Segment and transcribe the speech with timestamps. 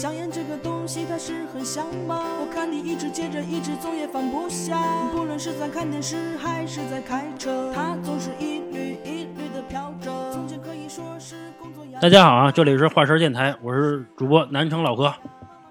[0.00, 2.22] 香烟这个东西它是很香吗？
[2.40, 4.80] 我看你一直接着一直总也放不下，
[5.12, 10.10] 不论是在看电视还是在开车，它总是一缕一缕的飘着。
[10.32, 15.12] 从前可以说是工作压力大家好啊，这里是华声电台，我是主播南城老哥。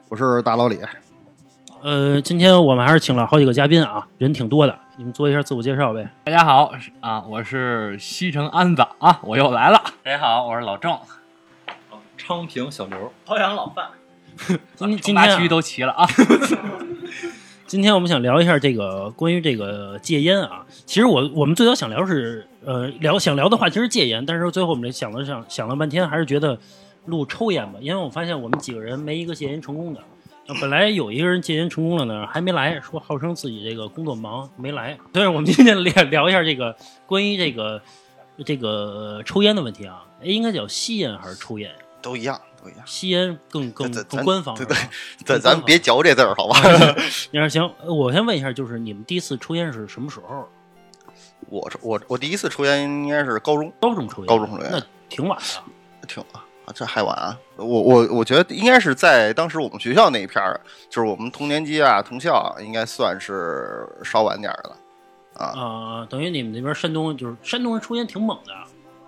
[0.09, 0.79] 我是大老李，
[1.81, 6.07] 呃，今天我们还是请了好几个嘉宾啊，人挺多的，你们做一下自我介绍呗。
[6.25, 6.71] 大家好
[7.01, 9.81] 啊，我是西城安子啊，我又来了。
[10.03, 10.95] 大家好，我是老郑，
[12.15, 13.87] 昌平小刘，朝阳老范。
[14.75, 16.07] 今今八天啊区都齐了啊。
[17.67, 20.65] 今天我们想聊一下这个关于这个戒烟啊。
[20.87, 26.57] 其实我我们最早想聊是呃聊想聊的话题是戒烟，但是最后我们想了想想了半天，还是觉得
[27.05, 29.99] 录抽烟吧，因为我发现我们几个人没一个戒烟成功的。
[30.47, 34.97] 呃本来有一个人戒烟成功了呢，还没来，说号称自己这个工作忙没来。
[35.13, 36.75] 所以我们今天聊聊一下这个
[37.05, 37.79] 关于这个
[38.43, 41.69] 这个抽烟的问题啊，哎应该叫吸烟还是抽烟？
[42.01, 42.41] 都一样，
[42.85, 44.65] 吸烟更更更官方对？
[44.65, 44.75] 对，
[45.25, 46.61] 咱咱别嚼这字儿，好吧？
[47.31, 50.47] 你说行，呃我先问一下，就是你们第一次抽烟是什么时候？
[51.49, 54.27] 我我我第一次抽烟应该是高中，高中抽烟？
[54.27, 56.05] 高中抽烟那挺晚的。
[56.07, 56.43] 挺啊，
[56.73, 57.37] 这还晚啊！
[57.55, 64.77] 我我我觉得应该是在当时我们学校那一片儿，就是我们同年级啊、同校啊，应该算是稍晚点儿的了。
[65.35, 68.53] 啊，啊、等于你们那边山东就是山东人抽烟挺猛的，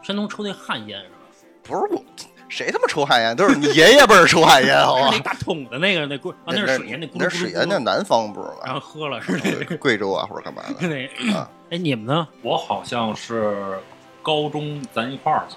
[0.01, 1.15] 山东抽那旱烟是吧？
[1.63, 2.03] 不是我，
[2.51, 3.33] 谁他妈抽旱烟？
[3.35, 5.23] 都是你爷爷辈儿抽旱烟，好吧是那？
[5.23, 8.79] 大桶的那个那锅啊，那是水烟，那那是水烟，那南方不是然后？
[8.79, 10.75] 喝了是那个贵州啊或者干嘛的？
[10.85, 12.27] 那啊 哎，你们呢？
[12.41, 13.79] 我好像是
[14.21, 15.47] 高中咱一块儿吧。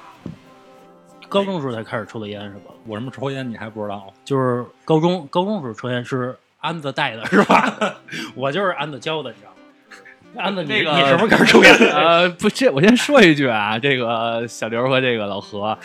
[1.28, 2.70] 高中时候才开始抽的烟是吧？
[2.86, 4.12] 我什么抽烟你还不知道？
[4.24, 7.74] 就是高中高中时候抽烟是安子带的是吧？
[8.36, 10.42] 我就是安子教的，你知道吗？
[10.44, 11.74] 安子，你这个你什么时候开始抽烟？
[11.92, 15.76] 呃，不，这我先说一句啊，这个小刘和这个老何，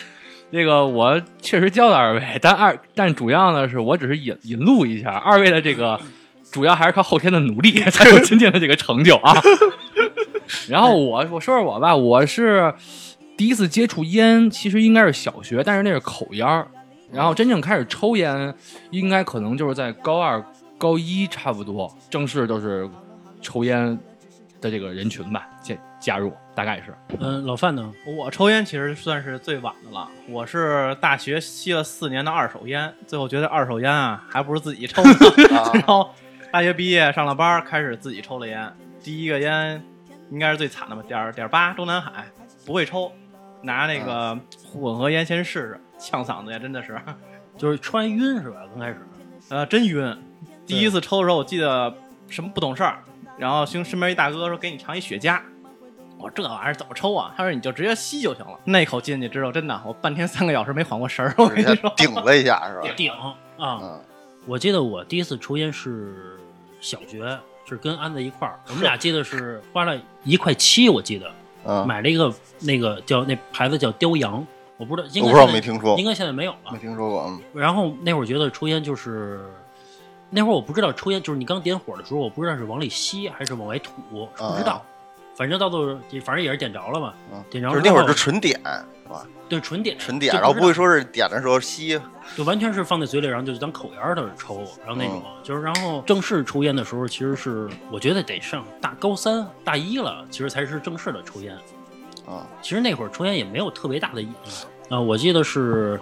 [0.50, 6.00] 那个我确实教了二位，但二但主要呢是我只是引引路一下，二位的这个
[6.50, 9.34] 主要还是靠后天的努力才有今天的这个成就啊。
[10.68, 12.74] 然后我我说说我吧，我是
[13.36, 16.66] 第一次接触烟，其实应该是小学，但是那是口烟。
[17.12, 18.54] 然后真正开始抽烟，
[18.90, 20.44] 应该可能就是在高二、
[20.78, 22.88] 高一差不多，正式就是
[23.40, 23.98] 抽烟
[24.60, 25.48] 的这个人群吧，
[26.00, 26.94] 加加入，大概是。
[27.20, 27.92] 嗯，老范呢？
[28.06, 35.10] 我抽烟其实算是最晚的了，我是大学吸了四年的二手烟，最后觉得二手烟啊，还不如自己抽呢。
[35.56, 36.10] 啊然后
[36.50, 38.74] 大学毕业上了班，开始自己抽了烟。
[39.02, 39.82] 第一个烟
[40.30, 42.24] 应该是最惨的吧，点儿点儿八中南海，
[42.66, 43.12] 不会抽，
[43.62, 44.36] 拿那个
[44.72, 46.98] 混合烟先试试，呛嗓子呀，真的是，
[47.56, 48.62] 就是穿晕是吧？
[48.74, 48.98] 刚开始。
[49.48, 50.16] 呃，真晕。
[50.66, 51.92] 第一次抽的时候，我记得
[52.28, 53.02] 什么不懂事儿，
[53.36, 55.40] 然后身身边一大哥说给你尝一雪茄，
[56.20, 57.32] 我说这玩意儿怎么抽啊？
[57.36, 58.58] 他说你就直接吸就行了。
[58.64, 61.92] 那口进去之后，真的我半天三个小时没缓过神儿，我跟你说。
[61.96, 62.88] 顶了一下是吧？
[62.96, 63.36] 顶啊！
[63.58, 64.00] 嗯，
[64.46, 66.38] 我记得我第一次抽烟是
[66.80, 67.38] 小学，
[67.68, 71.30] 是跟安子一块儿，我们俩记得是花了一块七，我记得
[71.64, 76.78] 嗯，买了一个那个叫那牌子叫雕羊，我不知道，应我不知道没听说应，该现在没有了没。
[76.78, 77.24] 听说过。
[77.28, 79.44] 嗯然后那会儿觉得抽烟就是，
[80.30, 83.92] 那会儿我不知道抽烟就是你刚点火的时候，我不知道是往里吸还是往外吐，
[84.36, 84.82] 不知道。
[85.40, 89.26] 反正到最后，反正也是点着了嘛，嗯，点着了就是那会儿就纯点是吧？
[89.48, 91.98] 对纯点纯点，然后不会说是点的时候吸。
[92.36, 101.56] 就完全是放在嘴里，然后就当口烟儿的抽，然后那种、嗯就是，然后正式抽烟的时候，其实是我觉得得上大高三、大一了，其实才是正式的抽烟。
[102.26, 104.28] 啊，其实那会儿抽烟也没有特别大的瘾
[104.90, 105.98] 啊、我记得是，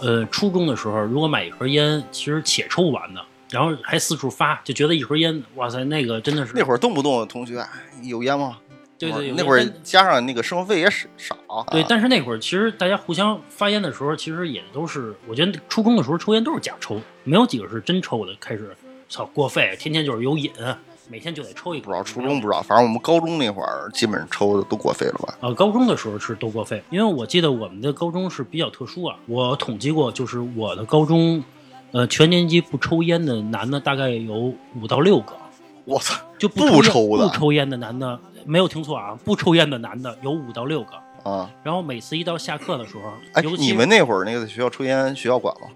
[0.00, 3.20] 呃，初中的时候，如果买一盒烟，其实且抽不完的，
[3.50, 7.68] 然后还四处发，就觉得一盒烟，哇塞，那个真的是那会儿动不动同学哎
[8.04, 8.58] 有烟吗？
[8.98, 11.66] 对对，有那会儿加上那个生活费也少少。
[11.70, 18.32] 对，啊但是那会儿其实大家互相发烟的时候，其实也都是，我觉得初中的时候抽烟都是假抽，没有几个是真抽的。
[18.40, 18.74] 开始，
[19.08, 20.50] 操，过肺，天天就是有瘾，
[21.08, 21.84] 每天就得抽一口。
[21.84, 25.36] 不知道初中不知道，反正我们高中那会儿基本上抽的都过肺了吧？
[25.40, 29.16] 啊，高中的时候是都过肺，因为我记得我们的高中是比较特殊啊。
[29.26, 31.44] 我统计过，就是我的高中，
[31.92, 35.34] 呃，全年级不抽烟的男的大概有五到六个，
[35.84, 40.90] 我操就不抽的不抽烟的男的没有听错啊，不抽烟的男的有五到六个。
[41.28, 41.50] 啊！
[41.64, 43.12] 然后每次一到下课的时候，
[43.56, 45.66] 你们那会儿那个在学校抽烟，学校管吗？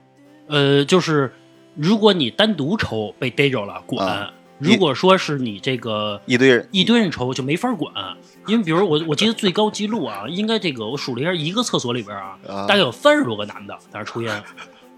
[0.46, 1.34] 呃，就是
[1.75, 7.93] 如果你单独抽被逮着了管，啊如果说是你这个一堆人一堆人抽就没法管，
[8.46, 14.43] 因为比如我我记得最高记录啊，应该这个我数了一下，一个厕所里边啊，啊大概有三十多个男的在那抽烟，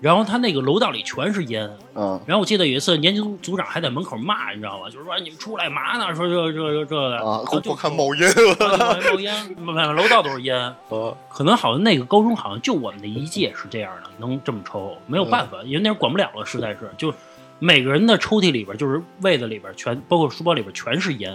[0.02, 1.70] 然后他那个楼道里全是烟。
[1.94, 4.90] 嗯然后我记得有一次年级组组长还在门口骂，你知道吗？
[4.90, 6.14] 就是说你们出来嘛呢？
[6.14, 7.18] 说这这这这的
[7.62, 8.28] 就我看冒烟，
[9.12, 10.74] 冒烟，满满楼道都是烟。
[11.30, 17.14] 可能好像那个高中好像就我们那一届是这样的，能这么抽，没有办法，因为那时候管不了了，实在是就
[17.60, 21.32] 每个人的抽屉里边，就是位子里边全，包括书包里边全是烟。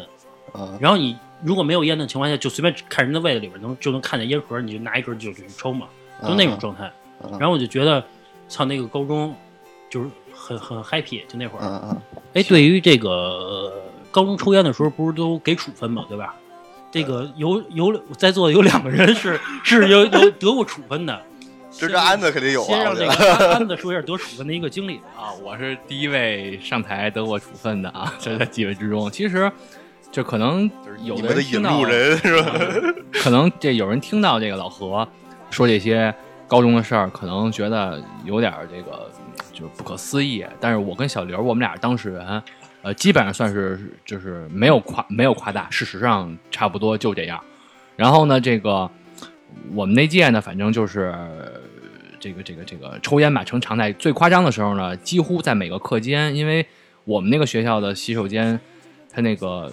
[0.54, 5.88] 嗯然后你如果没有烟的情况下，就随便看人的位子里边能就能看见烟盒，你就拿一根就就去抽嘛，
[6.22, 6.86] 就那种状态。
[7.24, 8.04] 嗯然后我就觉得，
[8.48, 9.36] 操，那个高中
[9.90, 11.62] 就是很很 happy，就那会儿。
[11.64, 12.02] 嗯嗯，
[12.34, 13.74] 哎，对于这个呃
[14.12, 16.36] 高中抽烟的时候，不是都给处分嘛，对吧？
[16.90, 21.22] 这个有有在座的有两个人是是有有得过处分的，
[21.70, 23.06] 这这安子肯定有啊，先让这。
[23.06, 24.96] 个安安子说一下得处分的一个经历。
[25.16, 29.12] 啊，我是第一位上台得过处分的啊，这在几位之中。
[29.12, 29.52] 其实，
[30.12, 30.72] 就可能
[31.04, 32.56] 有的引路人是吧？
[33.22, 35.06] 可能这有人听到这个老何
[35.50, 36.16] 说这些
[36.48, 39.12] 高中的事儿，可能觉得有点儿这个
[39.52, 40.46] 就是不可思议。
[40.60, 42.42] 但是我跟小刘，我们俩当事人，
[42.82, 47.40] 呃，基本上算是就是没有夸没有夸大，事实上差不多就这样。
[47.96, 48.90] 然后呢，这个
[49.74, 51.14] 我们那届呢，反正就是
[52.20, 53.92] 这个这个这个抽烟吧成常态。
[53.94, 56.66] 最夸张的时候呢，几乎在每个课间，因为
[57.04, 58.58] 我们那个学校的洗手间，
[59.12, 59.72] 它那个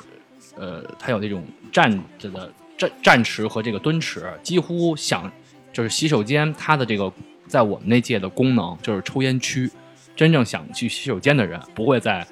[0.57, 5.31] 呃，它有那种站着的站站池和这个蹲池，几乎想
[5.75, 7.13] 就是洗手间它的这个
[7.47, 9.71] 在我们那届的功能就是抽烟区，
[10.17, 12.27] 真正想去洗手间的人不会在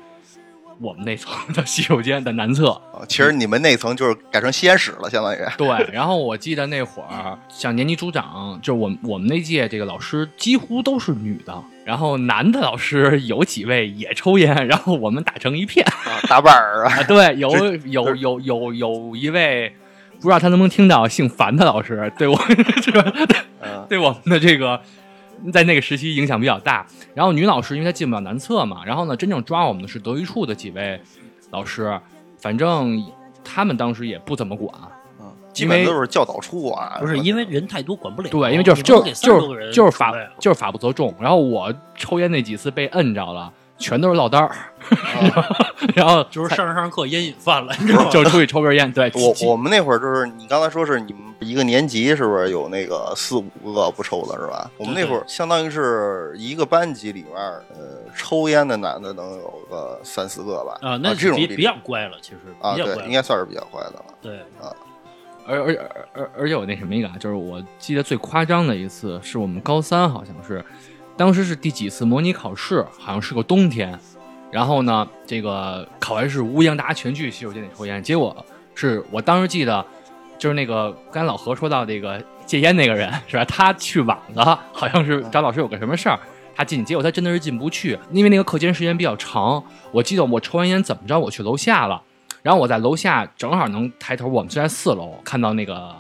[0.81, 2.71] 我们那层的洗手间的南侧。
[2.71, 5.39] 啊其实你们那层就是改成吸烟室了，相当于。
[5.59, 15.85] 对，然后我记得那会儿，像年级组长，就是我们我们那届这个老师几乎都是女的，然后男的老师有几位也抽烟，然后我们打成一片。
[15.85, 17.51] 啊，大腕儿啊，啊，对， 有
[17.87, 19.75] 有有有有一位
[20.23, 22.39] 不知道他能不能听到，姓樊的老师 对我
[23.89, 24.81] 对我们的这个
[25.53, 26.87] 在那个时期影响比较大。
[27.15, 30.99] 然后女老师因为她进不了男厕嘛，然后呢，真正抓我们的是德育处的几位
[31.51, 32.01] 老师，
[32.39, 33.05] 反正
[33.45, 34.73] 他们当时也不怎么管。
[35.21, 41.15] 嗯，基本因为都是教导处啊，不是因为人太多管不了，对，因为就是就是就是就是法就是法不责众。
[41.21, 44.55] 然后我抽烟那几次被摁着了，全都是落单儿，
[45.95, 48.11] 然后就是上着上着课烟瘾犯了，你知道吗？
[48.11, 48.91] 就出去抽根烟。
[48.93, 54.71] 对，我我们那会儿就是你刚才说是你们一个年级是不是有那个四五个不抽的是吧？
[54.79, 57.35] 我们那会儿相当于是一个班级里面，
[57.75, 60.79] 呃，抽烟的男的能有个三四个吧？
[60.89, 64.05] 啊，那这种比较乖了，其实啊，对，应该算是比较乖的了。
[64.23, 64.41] 对，
[65.45, 70.65] 而而而而而且我那什么一个啊，就是我记得最夸张的一次，是我们高三好像是，
[71.23, 73.97] 当时是第几次模拟考试，好像是个冬天，
[74.51, 79.87] 然后呢，这个考完试乌泱大家全去洗手间里抽烟，结果是我当时记得，
[80.37, 83.45] 就是那个刚才老何说到这个戒烟那个人是吧？
[83.45, 86.19] 他去晚了，好像是找老师有个什么事儿。
[86.57, 89.63] 他进，结果他真的是进不去，因为那个课间时间比较长。
[89.93, 92.03] 我记得我抽完烟怎么着，我去楼下了，
[92.43, 95.95] 然后我在楼下正好能抬头，我们是在四楼，看到那个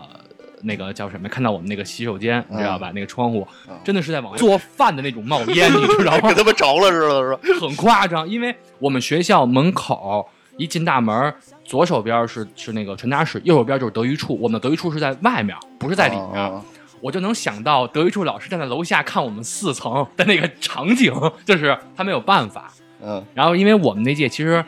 [0.63, 1.29] 那个叫什么？
[1.29, 2.91] 看到我们那个洗手间，你知道吧？
[2.95, 6.35] 那个窗户嗯真的是在往外做饭的那种冒烟，你知道吗 给？
[6.35, 7.41] 他们着了似的，是吧？
[7.61, 14.37] 很夸张，因为我们学校门口一进大门，左手边是是那个传达室，右手边就是德育处。
[14.41, 16.41] 我们的德育处是在外面，不是在里面。
[16.41, 16.63] 啊
[17.01, 21.13] 我就能想到德育处老师站在楼下看我们四层的那个场景，
[21.45, 22.73] 就是他没有办法。
[23.05, 24.65] 嗯然后因为我们那届其实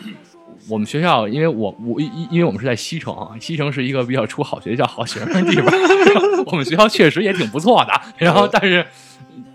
[0.68, 5.72] 我们学校，因为我我因因为我们是在西城，西城是一个比较出好学校、好学生的地方，
[6.46, 7.92] 我们学校确实也挺不错的。
[8.16, 8.84] 然后但是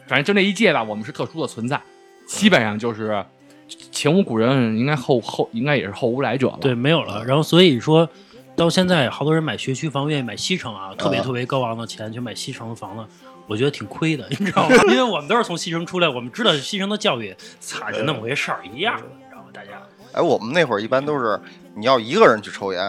[0.07, 1.81] 反正就那一届吧，我们是特殊的存在，
[2.27, 3.25] 基本上就是
[3.91, 6.57] 前无古人，应该后后应该也是后无来者了。
[6.61, 7.23] 对，没有了。
[7.25, 8.07] 然后所以说，
[8.55, 13.03] 到现在好多人买学区房愿意买西城啊，特别啊特别高昂的钱去买西城的房子，
[13.47, 14.75] 我觉得挺亏的，你知道吗？
[14.91, 19.47] 因为我们都是从西城出来，我们知道西城的教育，擦，就那么回事儿一样的，你知道吗？
[19.53, 19.81] 大家
[20.13, 21.39] 哎，我们那会儿一般都是
[21.75, 22.81] 你要一个人去抽烟，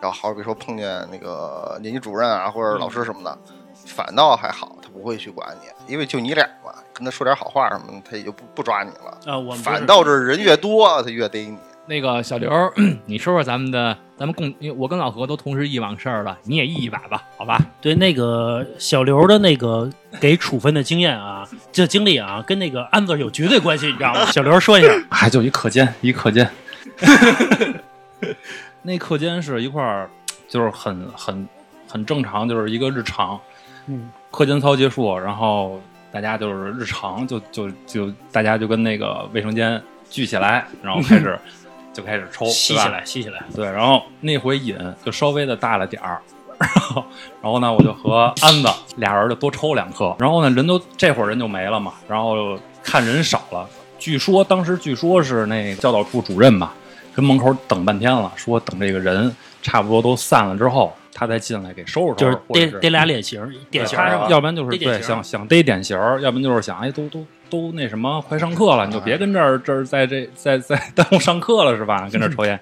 [0.00, 3.38] 然后好比说碰见那个年级主任啊或者老师什么的，
[3.86, 9.32] 反倒还好，他不会去管你，因为就你俩嘛，跟他说点好话什么的，他也就不不抓你了。
[9.32, 11.56] 啊，我们反倒是人越多，他越逮你。
[11.86, 12.70] 那个小刘儿，
[13.06, 17.58] 你说说咱们的，咱们共，我跟老何都同时忆往事儿了，你也忆一把吧，好吧？
[17.80, 24.26] 对那个小刘的那个给处分的经验啊，这经历啊，跟那个安子有绝对关系，你知道吗？
[24.26, 26.46] 小刘说一下， 还就一课间，一课间。
[28.82, 30.08] 那课间是一块儿，
[30.48, 31.48] 就是很很
[31.88, 33.38] 很正常，就是一个日常。
[33.86, 35.80] 嗯，课间操结束，然后
[36.12, 41.38] 大家就是日常，就就就大家就跟那个卫生间聚起来，然后开始
[41.92, 43.42] 就开始抽，吸起来，吸起来。
[43.54, 46.20] 对，然后那回瘾就稍微的大了点儿，
[46.58, 47.04] 然后
[47.42, 53.68] 然后呢，我就和安子俩人就多抽两颗，然后呢，人都这会儿人就没了嘛，然后看人少了。
[53.98, 56.72] 据说当时据说是那教导处主任吧，
[57.14, 63.98] 跟门口等半天了，说等这个人差不多都散了之后，他再进来给收拾收拾，就是逮逮俩脸型儿，点型？
[64.28, 72.08] 要不然就是对想想逮典型儿，要不然就是想哎都都都那什么快上课了，你就别跟这儿这儿在这在在 耽误上课了是吧？
[72.10, 72.58] 跟这儿抽烟，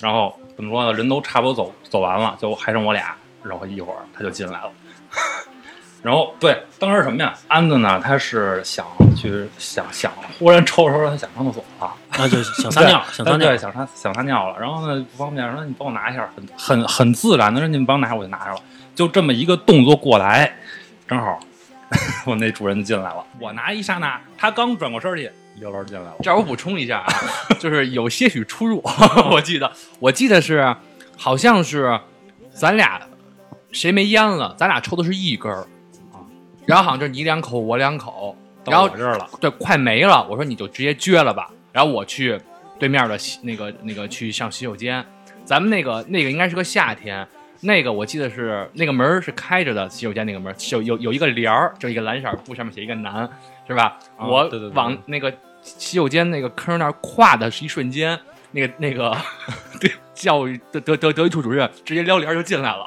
[0.00, 0.92] 然后怎么说呢？
[0.92, 4.70] 人都差不多走走完了，就还剩我俩，然后一会儿他就进来了。
[6.02, 7.34] 然后对，当时什么呀？
[7.48, 8.00] 安子呢？
[8.02, 8.86] 他是想
[9.16, 14.58] 去想想，忽然抽着抽着他想上厕所了，啊，就想 撒尿，想撒尿对，，想撒想撒尿了。
[14.60, 18.60] 然后呢不方便，说你帮我拿一下，很很很自然的说你帮我拿，我就拿上了。
[18.94, 20.56] 就这么一个动作过来，
[21.06, 21.38] 正好
[22.24, 23.24] 我那主任进来了。
[23.40, 26.14] 我拿一刹那，他刚转过身去，刘老师进来了。
[26.22, 27.12] 这儿我补充一下啊，
[27.58, 28.80] 就是有些许出入，
[29.32, 30.76] 我记得，我记得是，
[31.16, 32.00] 好像是
[32.52, 33.00] 咱俩
[33.72, 35.66] 谁没烟了，咱俩抽的是一根儿啊，
[36.68, 42.38] 然后好像就是你两口我两口，然到后我这儿了，对快没了，我说你就直接撅了吧，然后我去
[42.78, 45.02] 对面的洗那个那个去上洗手间，
[45.46, 47.26] 咱们那个那个应该是个夏天。
[47.60, 53.28] 那个我记得是那个门是开着的，洗手间那个门儿有有有一个帘儿，就一个蓝色布，上面写一个男，
[53.66, 53.98] 是吧？
[54.18, 55.32] 啊我往那个
[55.62, 58.16] 洗手间那个坑那儿跨的是一瞬间，
[58.52, 59.16] 那个那个
[59.80, 62.84] 对教育德德德德育处主任直接撩帘就进来了，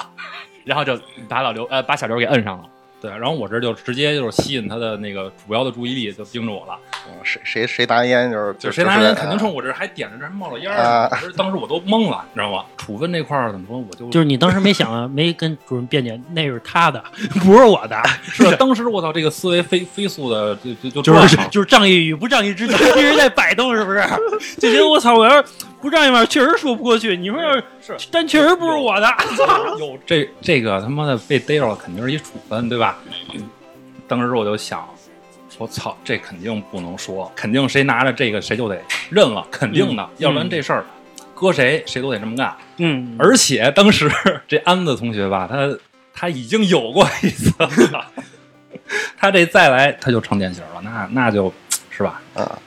[0.64, 0.98] 然后就
[1.28, 2.64] 把老刘呃把小刘给摁上了。
[3.02, 6.80] 对，然后我这就直接就是吸引他的那个主要的注意力，就盯着我了。
[7.08, 12.64] 嗯谁谁谁拿烟就是就谁拿烟肯定冲冲我这儿还点着这还冒着烟啊儿，当时当时我都懵了，你知道吗？
[12.78, 17.04] 处分这块儿怎么说，我就就是你当时没想啊，没跟主任辩解，那是他的，
[17.44, 24.04] 不是我的，是吧当时我操，这个思维飞飞速的就就就就是就是仗义与不仗义之间 一直在摆动，是不是？
[24.60, 25.44] 就觉得我操，我要是
[25.82, 27.16] 不仗义嘛，确实说不过去。
[27.18, 29.08] 你说要是，是但确实不是我的。
[29.80, 32.98] 有这这个他妈的被逮着了，肯定是一处分，对吧？
[34.08, 34.86] 当时我就想，
[35.62, 40.84] 我操，这肯定不能说，肯定谁拿着这个谁就得认了，肯定的，要不然这事儿
[41.36, 42.52] 搁谁谁都得这么干。
[42.78, 44.12] 嗯，而且当时
[44.48, 45.78] 这安子同学吧，他
[46.12, 47.54] 他已经有过一次
[47.94, 48.08] 了，
[49.16, 51.54] 他这再来他就成典型了，那那就
[51.92, 52.20] 是吧？
[52.34, 52.58] 啊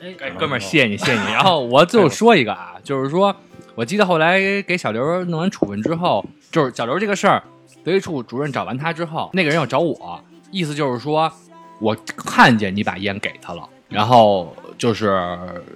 [0.00, 1.32] 哎，哥们儿，谢谢你，谢谢你。
[1.34, 3.36] 然后我最后说一个啊，就是说，
[3.74, 7.42] 我记得后来给小刘弄完处分之后，就是小刘这个事儿，
[7.84, 11.30] 德育处主任找完他之后，那个人要找我，意思就是说
[11.78, 15.10] 我看见你把烟给他了，然后就是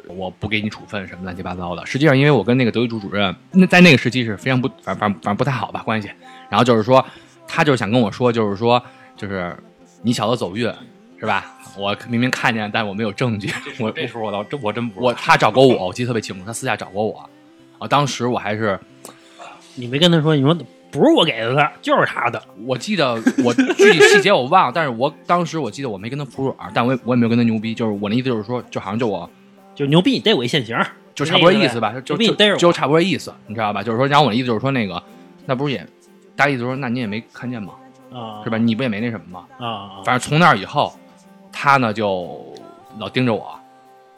[0.09, 1.85] 我不给你处分什么乱七八糟的。
[1.87, 6.11] 实际上，因为我跟那个德育处主任那在那个时期是非常不，反反反正不太好吧关系。
[6.51, 7.05] 然后就是说，
[7.47, 8.83] 他就是想跟我说，就是说，
[9.17, 9.57] 就是
[10.03, 10.71] 你小子走运
[11.19, 11.57] 是吧？
[11.79, 17.27] 我明明看见，但我没有证据，我这时候我倒真我真不我他找过我，我记得特别清楚，他私下找过我，
[17.79, 18.79] 啊，当时我还是
[19.75, 20.55] 你没跟他说，你说
[20.93, 22.41] 不是我给的他，就是他的。
[22.67, 29.29] 我记得我具体细节我忘了，但是我当时我记得我没跟他服软，但我我也没有跟他牛逼，就是我那意思就是说，就好像就我
[29.75, 30.79] 就牛逼，你逮我一现行，
[31.15, 33.83] 就差不多意思吧，就就就差不多意思，你知道吧？
[33.83, 35.03] 就是说，然后我的意思就是说那个，
[35.47, 35.85] 那不是也
[36.37, 37.73] 大意思说，那你也没看见吗？
[38.13, 38.59] 啊，是吧？
[38.59, 39.67] 你不也没那什么吗？
[39.67, 40.93] 啊，反正从那以后，
[41.51, 42.55] 他呢就
[42.99, 43.59] 老盯着我，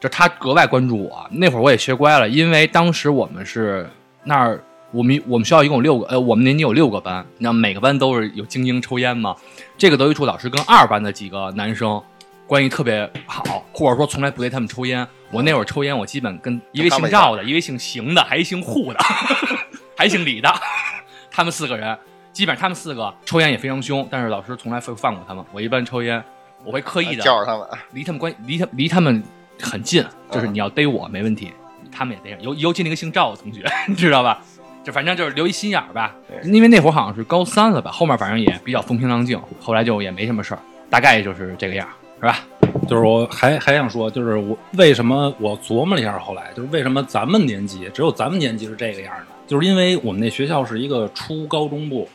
[0.01, 1.25] 就他格外关注我。
[1.31, 3.89] 那会儿我也学乖了，因为当时我们是
[4.25, 4.61] 那儿，
[4.95, 9.35] 我们我们学校一共有六个，呃，我们年级有六个班，那每个班都是有精英抽烟嘛。
[9.77, 12.01] 这个德育处老师跟二班的几个男生
[12.47, 15.05] 关系特别好，或者说从来不对他们抽烟。
[15.31, 18.99] 我那会儿抽烟，我基本跟一位姓赵的，一位姓邢的，还一姓胡的，
[19.97, 20.49] 还姓李的，
[21.29, 21.97] 他们四个人。
[22.31, 25.43] 基本上他们四个抽烟也非常凶，但是老师从来不放过他们。
[25.51, 26.23] 我一般抽烟，
[26.63, 29.23] 我会刻意的叫着他们，离他们关离他离他们
[29.61, 31.51] 很近，就是你要逮我没问题，
[31.91, 32.41] 他们也逮上。
[32.41, 34.41] 尤尤其那个姓赵的同学， 你知道吧？
[34.85, 36.15] 就反正就是留一心眼儿吧。
[36.43, 42.39] 因为那会儿好像是高三了吧，后面反正也比较风平浪静，后来就也没什么事儿，大概就是这个样儿，是吧？
[42.87, 52.07] 就是我还还想说，就是我为什么我琢磨了一下，后来就是为什么咱们年级只有咱们年级是这个样的，就是因为我们那学校是一个初高中部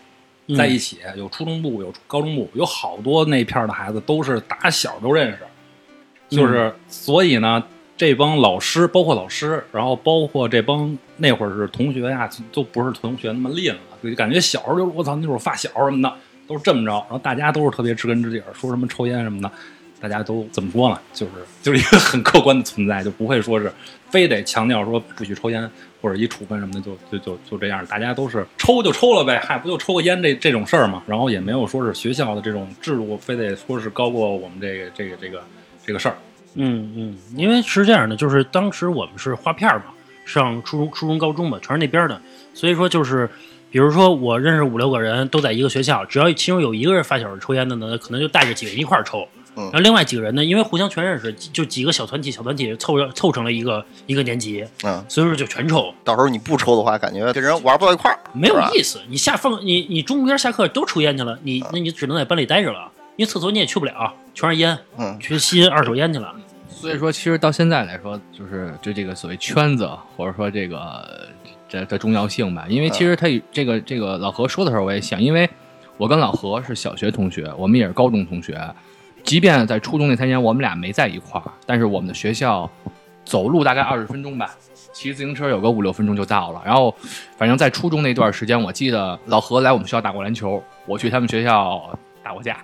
[0.47, 7.63] 嗯在一起，有初中部有高中部，有好多那片儿的孩子都是打小都认识，就是、所以呢，
[8.01, 16.17] 这帮老师包括老师，然后包括这帮那会儿是同学呀，都不是同学那么吝了，就感觉小时候就我操那会儿发小什么的
[16.49, 19.53] 都是这么着，然后大家都是特别知根知底儿，说什么抽烟什么的。
[20.01, 20.99] 大家都怎么说呢？
[21.13, 23.71] 就是 就是一个很客观的存在，就不会说是
[24.09, 27.85] 非得强调说不许抽烟或者一处分什么的，就就就就这样。
[27.85, 31.03] 大家都是抽就抽了呗，嗨，不就抽个烟这这种事儿嘛。
[31.07, 35.43] 然后也没有说是学校的这种制度非得说是高过我们这个这个这个
[35.85, 36.17] 这个事儿。
[36.55, 39.85] 嗯嗯，因为是这样的，就是当时我们是划片儿嘛，
[40.25, 42.21] 上初中、初中、高中嘛，全是那边的，
[42.55, 43.29] 所以说就是，
[43.71, 49.27] 比如说我认识五六个人都在一个学校，只要其中有一个人发小是抽烟的呢，可能就带着几个人一块儿抽，
[49.57, 49.63] 嗯。
[49.65, 58.99] 然后另外几个人呢，因为互相全认识，就几个小团体小团体凑凑成了一个一个年级，嗯，所以说就全抽，到时候你不抽的话，感觉跟人玩不到一块儿，没有意思。
[59.09, 66.35] 你下放你你中间下课都抽烟去了，你那你只能在班里待着了，因为厕所你也去不了，全是烟，嗯，去吸二手烟去了。
[66.69, 71.29] 所以说，其实到现在来说，就是就这个所谓圈子，或者说这个
[71.69, 72.65] 这的重要性吧。
[72.69, 75.49] 因为其实他这个这个老何说的时候，我也想，因为
[75.99, 78.59] 我跟老何是小学同学，我们也是高中同学，
[79.23, 82.71] 即便在初中那三年我们俩没在一块儿，但是我们的学校
[83.27, 84.55] 走路大概二十分钟吧，
[84.95, 86.63] 骑自行车有个五六分钟就到了。
[86.65, 86.95] 然后，
[87.37, 92.59] 反正在初中那段时间，我记得老何来我们学校打过篮球，我去他们学校打过架，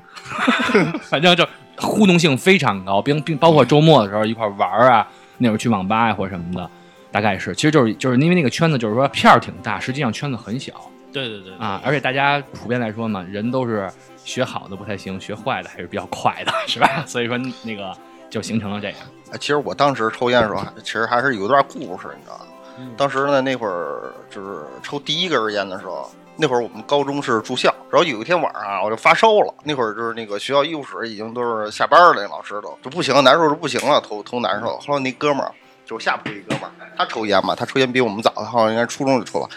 [1.02, 1.46] 反正就
[1.78, 5.06] 互动性非常高，并并包括周末的时候一块玩儿啊，
[5.38, 6.70] 那会儿去网吧呀、或者什么的，
[7.10, 10.72] 大概是，其实就是就是因为那个圈子就是说片儿挺大，实际上圈子很小
[11.12, 13.90] 对对对啊，而且大家普遍来说嘛，人都是
[14.24, 17.04] 学好的不太行，学坏的还是比较快的， 是吧？
[17.06, 17.96] 所以说那个
[18.28, 18.96] 就形成了这样。
[19.32, 22.46] 哎其实我当时抽烟的时候，其实还是有一段故事，你知道吗？
[22.78, 29.54] 嗯当时呢，那会儿就是抽第一根烟的时候，那会儿我们高中是住校，然后有一天晚上啊，我就发烧了。
[29.64, 34.78] 那会儿就是那个学校医务室已经都是下班了，那老师都就不行了，难受就不行了，头头难受。
[34.78, 35.50] 后来那哥们儿
[35.84, 39.48] 就是下铺一哥们儿，他抽烟嘛，他抽烟比我们早，他好像应该初中就抽了。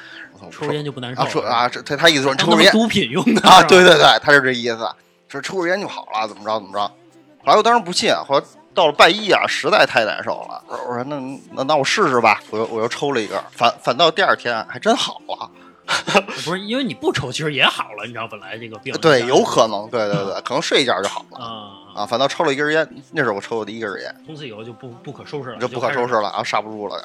[0.41, 4.89] 我抽烟就不难受啊，说啊，这他他意思说抽根烟毒品用的啊，对对对，他是这意思，
[5.27, 6.79] 说抽根烟就好了，怎么着怎么着。
[6.79, 11.19] 后来我当时不信，后来到了半夜啊，实在太难受了，我说我说那
[11.51, 15.50] 那那我试试吧，我又我又抽了一根，反反倒第二天还真好了。
[16.46, 22.05] 不是因为你不抽，其实也好了，你知道本来这个病对，有可能，对对对，可能睡一觉就好了啊啊。
[22.05, 27.03] 反倒抽了一根烟，那是我抽的第一根烟，从此以后就不不可收拾了，就不可收拾了，啊，刹不住了。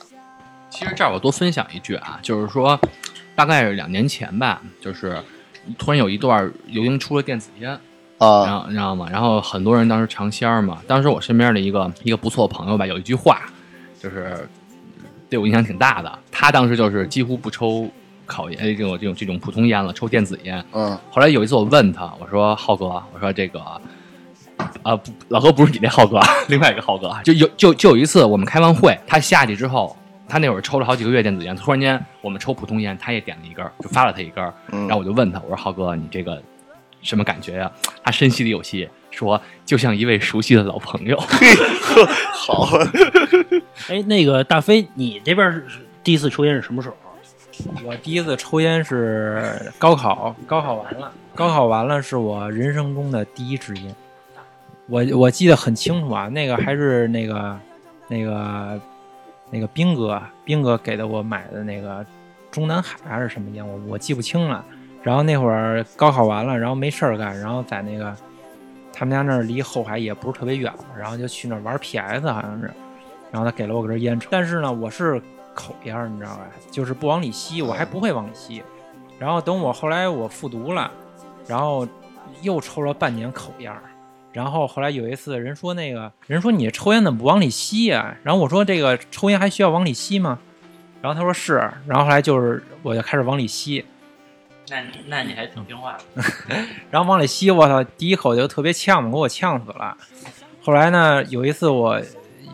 [0.71, 2.79] 其实这儿我多分享一句啊，就是说，
[3.35, 5.17] 大概是两年前吧，就是
[5.79, 7.71] 突然有一段流行出了电子烟，
[8.19, 9.09] 啊然后你知道吗？
[9.11, 10.79] 然后很多人当时尝鲜儿嘛。
[10.87, 13.43] 当时我身边的一个一个不错的朋友吧，有一句话，
[14.01, 14.49] 就是
[15.31, 16.19] 对我影响挺大的。
[16.31, 17.89] 他当时就是几乎不抽
[18.27, 20.65] 烤烟，哎这种这种这种普通烟了，抽电子烟。
[20.73, 23.61] 嗯后来有一次我问他，我说浩哥，我说这个
[24.83, 29.97] 啊，不老何不是你那浩哥， 另外一个浩哥，就有就就有一次我们开完会，他下去之后。
[30.27, 36.43] 他那会儿抽了好几个月电子烟，突然间我们抽普通烟，他也点了一根儿，就发了他一根然后我就问他，我说浩哥，你这个
[37.03, 37.71] 什么感觉呀、
[38.03, 41.23] 他深吸了一口气，说就像一位熟悉的老朋友。
[42.33, 42.71] 好，
[43.91, 45.67] 哎，那个大飞，你这边是
[46.03, 46.97] 第一次抽烟是什么时候？
[47.85, 53.95] 我第一次抽烟是高考，高考完了，高考完了是我人生中的第一支烟。
[54.87, 57.59] 我我记得很清楚啊，那个还是那个
[58.09, 58.81] 那个
[59.51, 62.05] 那个兵哥，兵哥给的我买的那个
[62.51, 64.65] 中南海还是什么烟，我我记不清了。
[65.03, 68.15] 然后那会儿高考完了，然后没事儿干，然后在那个
[68.93, 72.71] 他们家那儿离后海也不是特别远，然后就去那儿玩 PS 好像是，
[73.31, 75.21] 然后他给了我根烟抽，但是呢，我是
[75.55, 76.47] 口烟儿，你知道吧？
[76.71, 78.63] 就是不往里吸，我还不会往里吸。
[79.19, 80.91] 然后等我后来我复读了，
[81.47, 81.87] 然后
[82.43, 83.83] 又抽了半年口烟儿。
[84.33, 90.41] 然后后来有一次，人说那个人说你抽烟怎么不往里吸呀、然后我说这个抽烟还需要往里吸吗？
[91.01, 91.71] 然后他说是。
[91.87, 93.85] 然后后来就是我就开始往里吸，
[94.69, 96.25] 那那你还挺听话的。
[96.91, 99.97] 然后往里吸，我操，第一口就特别呛嘛，给我呛死了。
[100.63, 102.03] 后来呢，有一次我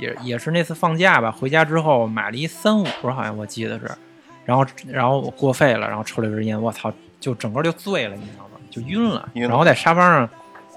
[0.01, 3.91] 也也是那次放假吧，回家之后买了一三五，好像我记得是，
[4.45, 8.61] 然后然后我过肺了，然后抽了一根烟，我操，就整个就醉了，你知道吗？
[8.71, 10.29] 就晕了，晕了然后在沙发上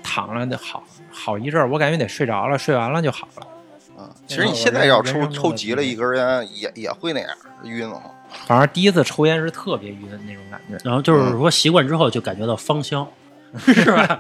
[0.04, 3.48] 躺了，得好好一阵儿，我感觉得睡着了，睡完了就好了。
[3.96, 7.30] 啊，其实你现在要抽抽急了一根烟，也也会那样
[7.64, 8.02] 晕了。
[8.48, 10.76] 反正第一次抽烟是特别晕那种感觉。
[10.84, 13.08] 然后就是说习惯之后就感觉到芳香，
[13.56, 14.20] 是吧？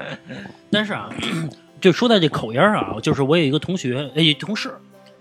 [0.69, 1.09] 但是啊，
[1.81, 4.71] 就说到这口烟儿啊，就是我有一个同学，哎，同事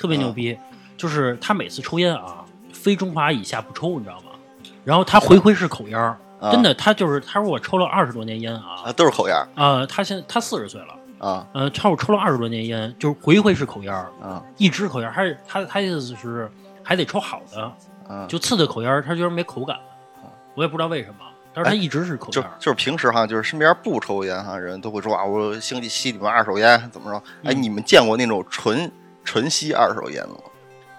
[0.03, 0.59] 特别牛逼，
[0.97, 4.33] 就是他每次抽烟啊，非中华以下不抽，你知道吗？
[4.83, 16.51] 然后他回回是口烟儿，啊真的，他就是他说我抽了二十多年烟啊，啊，都是口烟啊，他现他四十岁了，啊呃，他我抽了二十多年烟，就是回回是口烟儿，啊一支口烟儿，还是他他意思是
[16.83, 17.73] 还得抽好的，
[18.13, 18.27] 啊！
[18.29, 19.79] 就次的口烟儿，他觉得没口感，
[20.57, 21.15] 我也不知道为什么，
[21.55, 22.53] 但是他一直是口就烟儿。
[22.59, 27.23] 就是平时哈，就是身边不抽烟哈人都会说啊，我吸吸你们二手烟怎么着？
[27.45, 28.91] 哎，嗯你们见过那种纯
[29.25, 30.37] 纯吸二手烟了？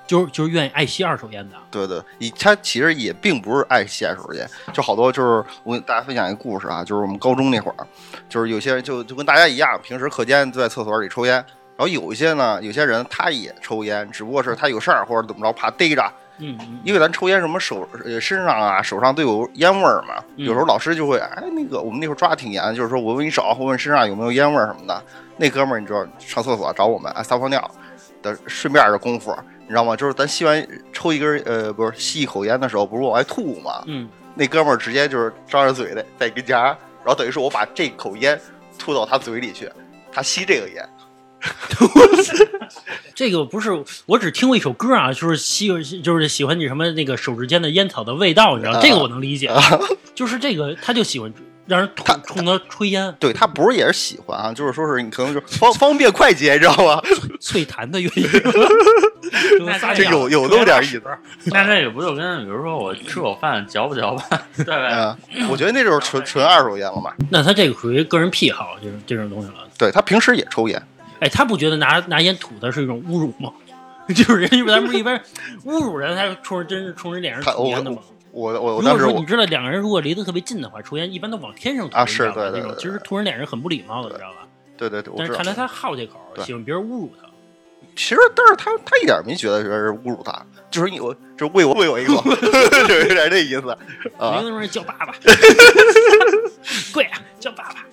[0.05, 7.87] 就是就是愿意爱吸二手烟的，对对，以他其实也并不是爱吸二手烟，就好多就是我给大家分享一个故事啊，就是我们高中那会儿，
[8.27, 16.03] 就是有些人就就跟大家一样，平时课间就在厕所里抽烟，然后有一些呢，有些人他也抽烟，只不过是他有事儿或者怎么着，怕逮着，
[16.37, 20.45] 嗯嗯因为咱抽烟什么手呃身上啊手上都有烟味儿嘛，嗯。
[20.45, 25.01] 有时候老师就会哎那个我们那会儿抓的挺严，就是说我闻你手或问身上有没有烟味儿什么的。
[25.37, 27.71] 那哥们儿你知道上厕所找我们哎撒泡尿
[28.23, 29.95] 的顺便的功夫，你知道吗？
[29.95, 33.83] 就是咱吸完抽一根呃不是吸一口烟的时候不是往外吐吗？
[33.85, 38.39] 嗯，那哥们儿直接就是张着嘴的在跟前儿，然后等于是我把这口烟
[38.79, 39.69] 吐到他嘴里去，
[40.11, 40.89] 他吸这个烟。
[43.13, 45.67] 这个不是，我只听过一首歌啊，就是喜
[46.01, 49.51] 就是喜欢你什么那个手指间的烟草的味道，你知道啊这个我能理解，
[50.15, 51.33] 就是这个他就喜欢
[51.65, 57.01] 让人他冲他吹烟，对他不是也是喜欢啊，就是说是你可能就方方便快捷，你知道吗？
[57.39, 58.29] 脆 弹的原因。
[59.65, 61.01] 那这有有那么点意思。
[61.45, 65.17] 那这个不就跟比如说我吃口饭嚼不嚼吧， 对吧？
[65.33, 67.13] 嗯，我觉得那就是纯纯二手烟了嘛。
[67.29, 69.55] 那他这个属于个人癖好，就是这种东西了。
[69.77, 70.81] 对他平时也抽烟，
[71.19, 73.51] 哎，他不觉得拿拿烟吐他是一种侮辱吗？
[74.13, 75.17] 就是人家咱们不是一般
[75.65, 77.99] 侮辱人，他冲着真是冲人脸上他吐烟的吗？
[78.33, 84.47] 我我我如当时你知道两个人如果离得特别近的话，抽烟一般都往天上吐啊是对对那种对其实突然脸上很不礼貌的，你知道吧？
[84.75, 85.45] 对对对，但是看。
[85.45, 87.29] 来他好这口，对喜欢别人侮辱他。
[87.95, 92.23] 其实，但是他他一点没觉得是侮辱他，就是你我就喂我喂我一口，
[92.87, 93.69] 就有点这意思
[94.17, 94.41] 啊名。
[94.43, 95.13] 字上叫爸爸，
[96.91, 97.85] 跪啊，叫爸爸。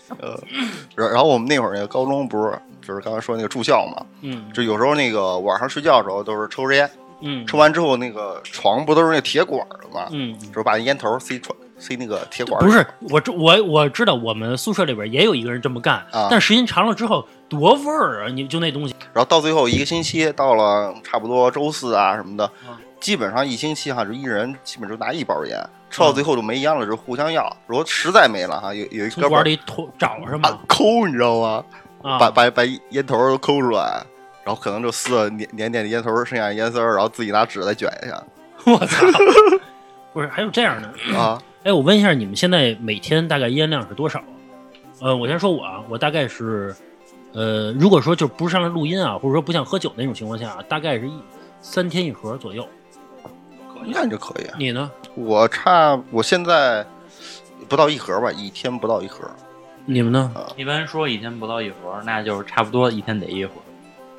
[0.96, 6.90] 然然后我们那会儿那个高中不是就是刚才说那个住校嘛，嗯就有时候那个晚上睡觉的时候都是抽着烟，
[7.20, 18.28] 嗯抽完之后那个床不都是那铁管儿的吗，嗯，就是把烟头塞床塞那个铁管不是我知我我知道我们宿舍里边也有一个人这么干，啊但时间长了之后多味儿啊！
[18.30, 25.58] 你就那东西，然后到最后一个星期，到了差不多周四啊什么的嗯，基本上一星期哈，就一人基本就拿一包烟，
[25.90, 27.44] 抽到最后就没烟了，就互相要。
[27.66, 30.58] 如果实在没了哈，有有一从哥们儿管里拖找是啊吗？
[30.68, 31.64] 抠，你知道吗？
[32.02, 34.02] 啊，把把把烟头都抠出来，
[34.50, 38.20] 然后可能就撕了粘粘点的烟头，剩下的烟丝儿，然后自己拿纸再卷一下
[38.66, 39.06] 我操！
[40.12, 41.16] 不是，还有这样的。
[41.16, 41.40] 啊。
[41.62, 44.20] 哎，我问一下，你们现在每天大概烟量是多少？
[45.00, 46.74] 呃，我先说我啊，我大概是，
[47.32, 51.12] 呃，如果说就不是上来录音啊，或者说不想喝酒那种情况下，大概是一
[51.60, 52.66] 三天一盒左右。
[53.86, 54.46] 那你就可以。
[54.58, 54.90] 你呢？
[55.14, 56.84] 我差我现在
[57.68, 59.30] 不到一盒吧，一天不到一盒。
[59.86, 60.34] 你们呢？
[60.56, 63.52] 一般说一天不到一盒，那就是差不多一天得一盒。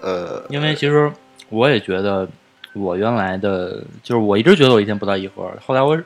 [0.01, 1.11] 呃，因为其实
[1.49, 2.27] 我也觉得，
[2.73, 5.97] 我原来的就是我一直觉得我一天不到一盒，后来我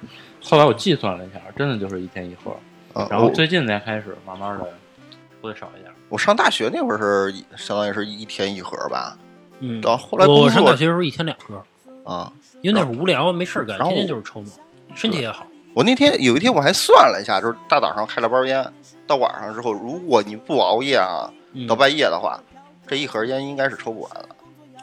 [0.44, 2.56] 后来我计算了一下，真的就是一天一盒。
[2.94, 4.66] 呃然后最近才开始慢慢的
[5.42, 5.92] 会少一点。
[6.08, 9.18] 我上大学那会儿是相当于是一天一盒吧，
[9.60, 11.62] 嗯，到后来我上大学的时候一天两盒，
[12.10, 12.32] 啊。
[12.62, 14.48] 因为那会儿无聊没事儿干，然后天天就是抽嘛，
[14.96, 15.46] 身体也好。
[15.76, 18.66] 我那天有一天我还算了一下，就是大早上开了包烟，
[19.06, 22.42] 到晚上之后，如果你不熬夜啊，嗯到半夜的话，
[22.88, 24.30] 这一盒烟应该是抽不完了。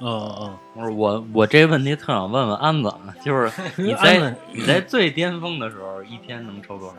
[0.00, 6.96] 嗯嗯，不是我，我这个问题特想问问安子啊，就是 你在你在最巅峰的时候，一天能抽多少？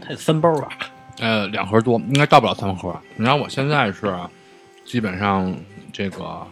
[0.00, 0.68] 他得三包吧？
[1.20, 2.92] 呃，两盒多，应该到不了三盒。
[3.16, 4.12] 然后我现在是
[4.84, 5.54] 基本上
[5.92, 6.44] 这个，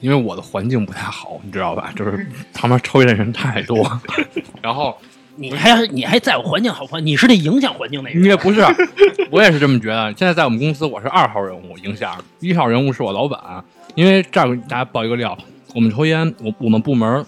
[0.00, 1.92] 因为我的环境不太好，你知道吧？
[1.94, 3.88] 就是 旁边抽烟的人太多，
[4.60, 4.98] 然后
[5.36, 7.00] 你还你还在乎环境好不好？
[7.00, 8.22] 你是那影响环境那人。
[8.22, 8.60] 你也不是，
[9.30, 10.12] 我也是这么觉得。
[10.14, 13.40] 现在在我们公司，我是二号人物影响，一号人物是我老板。
[13.94, 15.36] 因为这儿给大家爆一个料，
[15.74, 17.24] 我们抽烟，我我们部门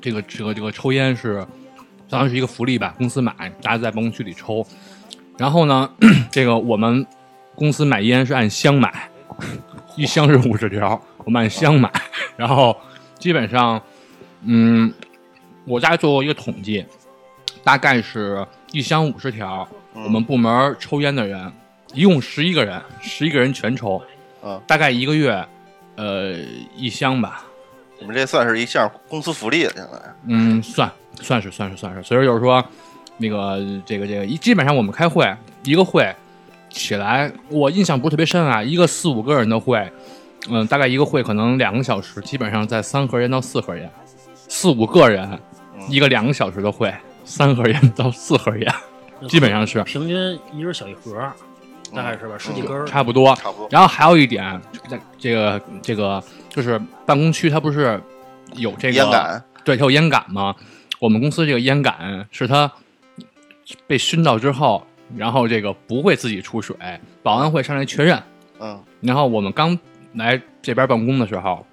[0.00, 1.34] 这个这个这个抽烟是
[2.08, 4.66] 相当于是一个福利吧，公司买，大家在办公区里抽。
[5.36, 5.90] 然后呢，
[6.30, 7.06] 这个我们
[7.54, 9.10] 公司买烟是按箱买，
[9.96, 11.90] 一箱是五十条，我们按箱买。
[12.36, 12.76] 然后
[13.18, 13.82] 基本上，
[14.42, 14.92] 嗯，
[15.66, 16.84] 我大概做过一个统计，
[17.64, 21.50] 大概是一箱五十条，我们部门抽烟的人
[21.94, 24.02] 一共十一个人，十一个人全抽，
[24.42, 25.44] 嗯，大概一个月，
[25.96, 26.34] 呃，
[26.76, 27.44] 一箱吧，
[27.98, 29.98] 你们这算是一项公司福利了，现在。
[30.26, 32.62] 嗯，算算是算是算是，所以就是说，
[33.16, 36.14] 那个这个这个，一基本上我们开会一个会
[36.68, 39.90] 起来，我印象不是特别深啊，一个四五个人的会，
[40.50, 43.90] 嗯，大概一个会可能两个小时，基本上在三盒烟到四盒烟，
[44.48, 45.38] 四五个人
[45.88, 46.92] 一个两个小时的会，
[47.24, 48.74] 三盒烟到四盒烟，
[49.28, 51.16] 基本上是平均一人小一盒，
[51.94, 52.36] 大概是吧？
[52.38, 52.86] 十几根儿。
[52.86, 53.34] 差不多。
[53.36, 53.68] 差不多。
[53.70, 58.00] 然后还有一点，在这个这个就是办公区，它不是
[58.56, 60.54] 有这个烟杆，对，它有烟杆吗？
[61.00, 62.70] 我们公司这个烟杆是它
[63.86, 66.76] 被熏到之后，然后这个不会自己出水，
[67.22, 68.22] 保安会上来确认。
[68.60, 69.78] 嗯，然后我们刚
[70.14, 71.66] 来这边办公的时候，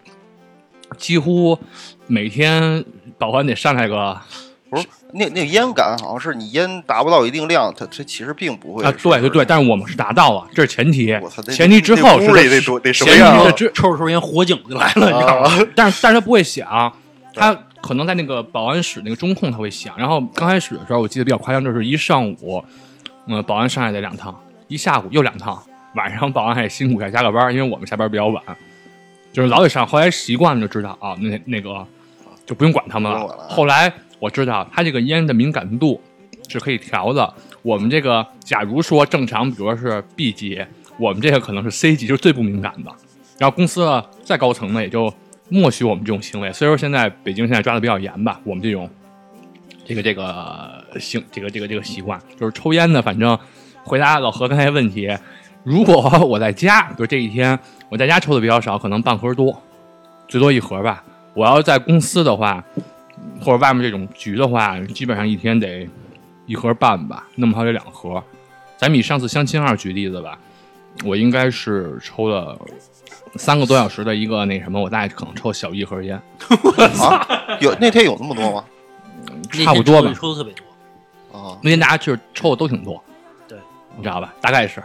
[0.98, 1.58] 几乎
[2.08, 2.84] 每天
[3.18, 4.20] 保安得上来个
[4.70, 11.08] 不是那那个烟感好像是你烟达不到一定量，它它其实并不会啊，对对对，但是我们是达到了，这是前提
[11.52, 15.50] 前提之后是它那屋里得抽着抽着烟火警就来了，你知道吗？
[15.76, 16.92] 但是但是他不会响，
[17.34, 19.94] 他可能在那个保安室那个中控它会响。
[19.98, 22.64] 然后刚开始的时候，我记得比较夸张，就是一上午，
[23.28, 25.62] 嗯、保安上来得两趟，一下午又两趟，
[25.96, 28.44] 晚上保安还得辛苦一下加个班，因为我们下班比较晚，
[29.34, 29.86] 就是老得上。
[29.86, 31.86] 后来习惯了就知道啊，那那个
[32.46, 33.28] 就不用管他们了。
[33.50, 33.92] 后来
[34.22, 36.00] 我知道它这个烟的敏感度
[36.48, 37.34] 是可以调的。
[37.64, 40.64] 我们这个假如说正常，比如说是 B 级，
[40.98, 42.92] 我们这个可能是 C 级，就是最不敏感的。
[43.40, 45.12] 然后公司呢再高层呢也就
[45.50, 46.54] 默许我们这种行为。
[46.54, 48.88] 所以说现在北京现在抓的比较严吧，我们这种
[49.84, 53.38] 这个这个行这个这个这个习惯，就是抽烟的，反正
[53.84, 55.10] 回答老何刚才问题，
[55.64, 57.58] 如果 我在家，比如这一天
[57.90, 59.60] 我在家抽的比较少，可能半盒多，
[60.28, 61.04] 最多一盒吧。
[61.34, 62.64] 我要在公司的话，
[63.40, 65.88] 或者外面这种局的话，基本上一天得
[66.46, 68.24] 一盒半吧，那么还得两盒。
[68.78, 70.38] 咱们以上次相亲二举例子吧，
[71.04, 72.58] 我应该是抽了
[73.36, 76.20] 三个多小时的一个那什么，我大概可能抽小一盒烟，
[77.00, 77.28] 啊，
[77.62, 78.66] 有那天有那么多吗？
[79.52, 80.66] 差不多吧那天抽的特别多。
[81.38, 83.02] 啊，那天大家就是抽的都挺多，
[83.48, 83.58] 对，
[83.96, 84.34] 你知道吧？
[84.42, 84.84] 大概是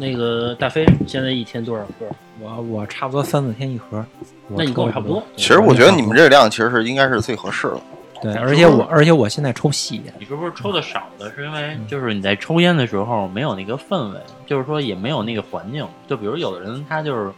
[0.00, 2.06] 那个大飞现在一天多少盒？
[2.40, 4.02] 我我差不多三四天一盒，
[4.48, 5.22] 我那你跟我差不多。
[5.36, 7.80] 其实我觉得你们这个量其实是应该是最合适的。
[8.22, 11.30] 对，而且我而且我现在抽细烟，你是不是抽的少的？
[11.34, 15.86] 是因为就是你在抽烟的时候没有那个氛围，就是说也没有那个环境。
[16.08, 17.30] 就比如有的人他就是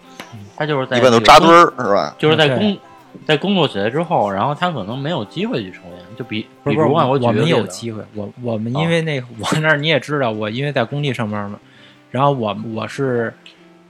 [0.57, 2.15] 他就是在一般都扎堆儿是吧？
[2.19, 2.79] 就是在工
[3.27, 5.99] 在工作起来之后，然后他可能没有机会去抽烟。
[6.17, 11.59] 就比不是不是比如啊，我们有机会，我我们因为那个、我那儿你也知道，我因为在工地上班嘛，
[12.13, 13.35] 然后我我是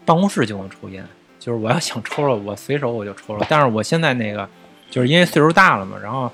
[0.07, 1.05] 办公室就能抽烟，
[1.39, 3.45] 就是我要想抽了，我随手我就抽了。
[3.51, 4.49] 但是我现在那个
[4.91, 6.31] 就是因为岁数大了嘛，然后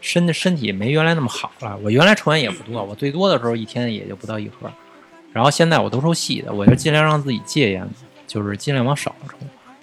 [0.00, 1.76] 身身体没原来那么好了。
[1.82, 4.70] 我原来抽烟也不多，我最多的时候一天也就不到一盒，
[5.32, 7.86] 然后现在我都抽细的，我就尽量让自己戒烟，
[8.26, 9.36] 就是尽量往少了抽。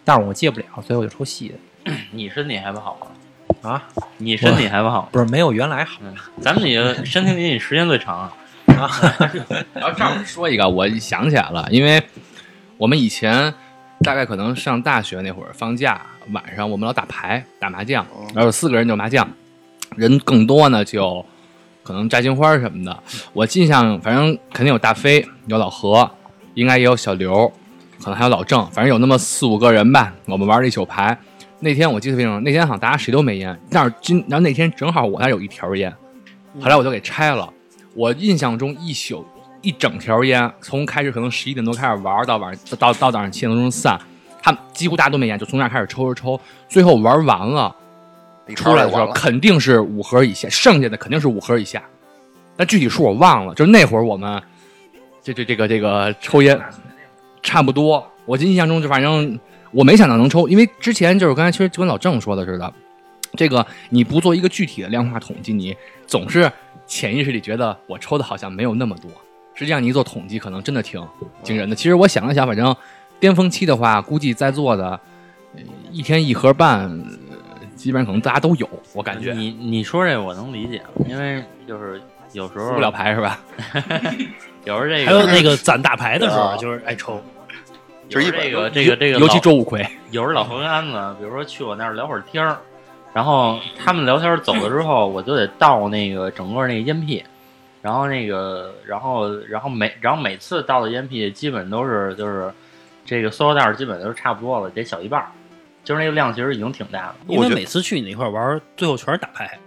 [0.04, 3.70] 但是我戒不了，所以我就抽细的 你身体还不好吗？
[3.70, 3.84] 啊，
[4.18, 5.10] 你身体还不好？
[5.12, 8.34] 不是没有原来好嗯，咱们你 身体里你时间最长啊。
[8.76, 8.90] 啊。
[9.74, 12.02] 然后这儿说一个，我想起来了，因为
[12.78, 13.54] 我们以前
[14.02, 19.28] 大概可能上大学那会儿放假晚上，我们老打牌、打麻将，然后有四个人就麻将，
[19.96, 21.26] 人更多呢就
[21.84, 23.04] 可能炸金花什么的。
[23.34, 26.10] 我印象反正肯定有大飞，有老何，
[26.54, 27.48] 应该也有小刘，
[28.02, 30.14] 可能还有老郑，反正有那么四五个人吧。
[30.26, 31.18] 我们玩了一宿牌。
[31.60, 35.94] 那天我记得非常清，那天好像大家谁都没烟，但是今然后那天正好我那有一条烟，
[36.60, 37.48] 后来我就给拆了。
[37.94, 39.26] 我印象中一宿
[39.62, 44.00] 一整条烟，从开始可能十一点多开始玩，到晚上到到早上七点多钟散，
[44.42, 47.76] 他们几乎大家都没烟，就从那儿开始抽抽抽，最后玩完了
[48.56, 49.08] 出来的时候。
[49.12, 51.84] 肯定是五盒以下，剩下的肯定是五盒以下，
[52.56, 53.54] 但具体数我忘了。
[53.54, 54.42] 就是那会儿我们
[55.22, 56.60] 这这这个这个抽烟
[57.44, 59.40] 差不多，我印象中就反正
[59.72, 62.74] 我没想到能抽，因为之前就是刚才其实就跟老郑说的似的，
[63.36, 65.76] 这个你不做一个具体的量化统计，你
[66.08, 66.52] 总是
[66.92, 69.10] 潜意识里觉得我抽的好像没有那么多，
[69.54, 71.02] 实际上你一做统计，可能真的挺
[71.42, 71.74] 惊人的。
[71.74, 72.76] 其实我想了想，反正
[73.18, 75.00] 巅峰期的话，估计在座的、
[75.56, 76.82] 呃一天一盒半，
[77.30, 79.32] 呃基本上可能大家都有，我感觉。
[79.32, 82.02] 你你说这我能理解，因为就是
[82.34, 83.40] 有时候不了牌是吧？
[84.66, 87.22] 有时候这 个还有那个攒大牌的时候，啊就是爱抽。
[88.10, 92.58] 就是一这个这个这个尤其周五魁，有时候老何跟安子，比如说去我那儿聊会儿天儿，
[93.14, 97.24] 然后他们聊天走了之后，我就得倒那个整个那个烟屁，
[97.82, 102.52] 然后那个然后然后每然后每次倒的烟屁基本都是就是
[103.06, 105.28] 这个塑料袋儿基本都是差不多了，得小一半儿，
[105.84, 107.16] 就是那个量其实已经挺大了。
[107.28, 109.60] 因为每次去你那块玩，最后全是打牌。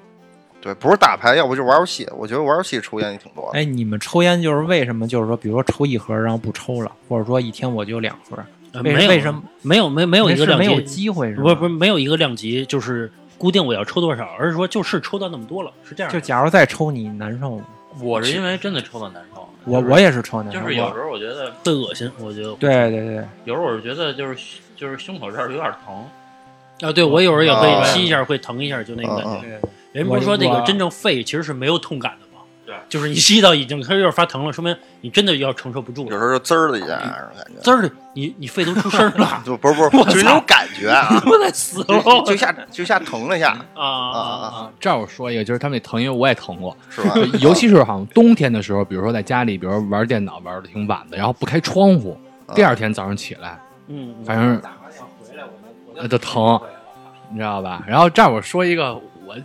[0.62, 2.09] 对，不是打牌，要不就玩游戏。
[2.16, 3.59] 我觉得玩游戏抽烟也挺多的。
[3.59, 5.07] 哎，你们抽烟就是为什么？
[5.07, 11.42] 就是说，比如说抽一盒，然后不抽了，或者说一天我就两盒，为呃没有为什么没有没没有一个量是没有级，机会是吧？
[11.42, 16.18] 不是不是没有一个量级，就是固定我要抽多少，而是说就是抽到那么多了，是这样的。
[16.18, 17.64] 就假如再抽你难受吗？
[18.01, 22.53] 我是因为真的抽到难受，我就是我也是抽难受，就是有时候我觉得会恶心，我觉得。
[22.55, 26.05] 对对对，有时候我是觉得就是就是胸口这儿有点疼，
[26.88, 29.61] 啊，对我有时候也会啊吸一下，会疼一下，就那个感觉。
[29.92, 32.23] 人不是说那个真正肺其实是没有痛感的吗？
[32.88, 36.12] 对，就是你吸到已经开始有点发疼了，说明你真的要承受不住了。
[36.12, 37.60] 有时候就滋儿的一下，那种感觉。
[37.62, 41.08] 滋儿的，你你肺都出声了， 就不是不是，就是那种感觉啊，
[41.52, 44.46] 死了就就下就下疼了一下，啊啊啊！
[44.56, 47.14] 啊，这儿我说一个，就是他们那疼，因为我也疼过， 是吧？
[47.40, 52.18] 尤其是好像冬天的时候，比如说在家里，比如玩电脑玩的挺晚的，然后不开窗户，
[52.54, 53.58] 第二天早上起来，
[53.88, 54.60] 嗯，嗯反正
[55.96, 56.60] 呃就疼，
[57.30, 57.84] 你知道吧？
[57.87, 58.94] 然后这儿我说一个，
[59.26, 59.37] 我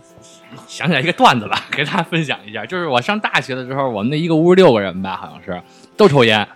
[0.66, 2.64] 想起来一个段子吧， 给大家分享一下。
[2.64, 5.62] 就是我上大学的时候，我们那一个屋六个人吧，好像是
[5.96, 6.46] 都抽烟。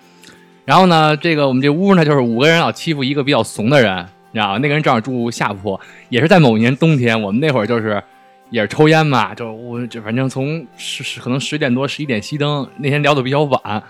[0.65, 4.59] 然后呢，这个我们这屋呢，就是五个人老欺负一个比较怂的人，你知道吧？
[4.59, 5.79] 那个人正好住下铺，
[6.09, 8.03] 也是在某一年冬天，我们那会儿就是
[8.51, 13.83] 也是抽烟嘛，就我就反正从十十可能十点多十一点熄灯，那天聊的比较晚，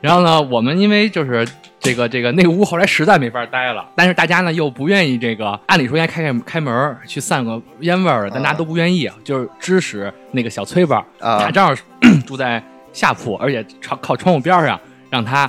[0.00, 1.46] 然后呢，我们因为就是
[1.86, 11.72] 这个这个那个屋后来实在没法待了，但是大家呢又不愿意这个，按理说应该开开开门去散个烟味儿，但大家都不愿意，就是支持那个小崔吧，啊他正好
[12.26, 15.48] 住在下铺，而且靠靠窗户边上，让他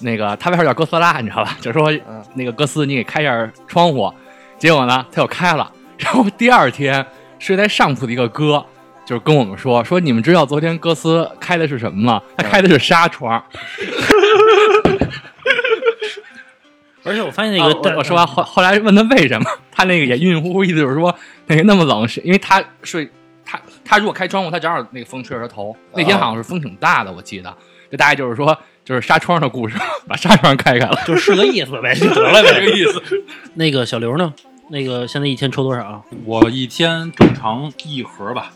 [0.00, 1.56] 那个他外号叫哥斯拉，你知道吧？
[1.60, 4.12] 就说嗯那个哥斯，你给开一下窗户。
[4.58, 7.04] 结果呢，他又开了， 然后第二天
[7.38, 8.64] 睡在上铺的一个哥。
[9.04, 12.20] 就是跟我们说说，你们知道昨天哥斯开的是什么吗？
[12.36, 13.40] 他开的是纱窗。
[17.06, 21.14] 而且我发现那那个个、我说完后后来问他为什么，他那个也晕晕乎乎，意思就是说
[21.46, 23.08] 那个那么冷是因为他睡
[23.44, 25.76] 他他如果开窗户，他正好那个风吹着他头。
[25.94, 27.56] 那天好像是风挺大的，我记得，
[27.90, 31.00] 就大概就是说就是纱窗的故事， 把纱窗开开了。
[31.06, 33.02] 就是个意思呗， 就得了呗，这个意思。
[33.54, 34.34] 那个小刘呢？
[34.68, 36.02] 那个现在一天抽多少啊？
[36.24, 38.52] 我一天正常一盒吧，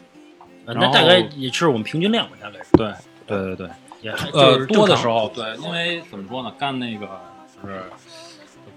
[0.65, 2.65] 那大概也是我们平均量吧，大概是。
[2.77, 2.93] 对
[3.29, 3.69] 对对对，
[4.03, 7.07] 也还呃就是多的时候对，因为怎么说呢，干那个
[7.63, 7.85] 就是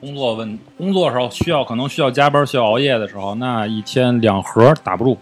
[0.03, 5.17] 工作问工作的时候需要可能需要加班需要熬夜的时候，那一天两盒打不住，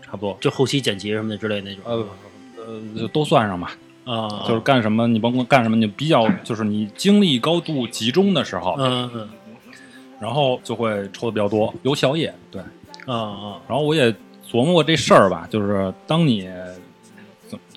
[0.00, 1.82] 差不多，就后期剪辑什么的之类那种。
[1.84, 2.06] 呃
[2.56, 9.28] 呃就都算上吧，啊，就是干什么你甭管干什么，你比较就是你精力高度集中的时候，嗯嗯。
[10.18, 12.62] 然后就会抽的比较多，尤其熬夜，对。
[13.06, 13.58] 嗯啊。
[13.68, 14.10] 然后我也
[14.48, 16.81] 琢磨过这事儿吧，就是当你怎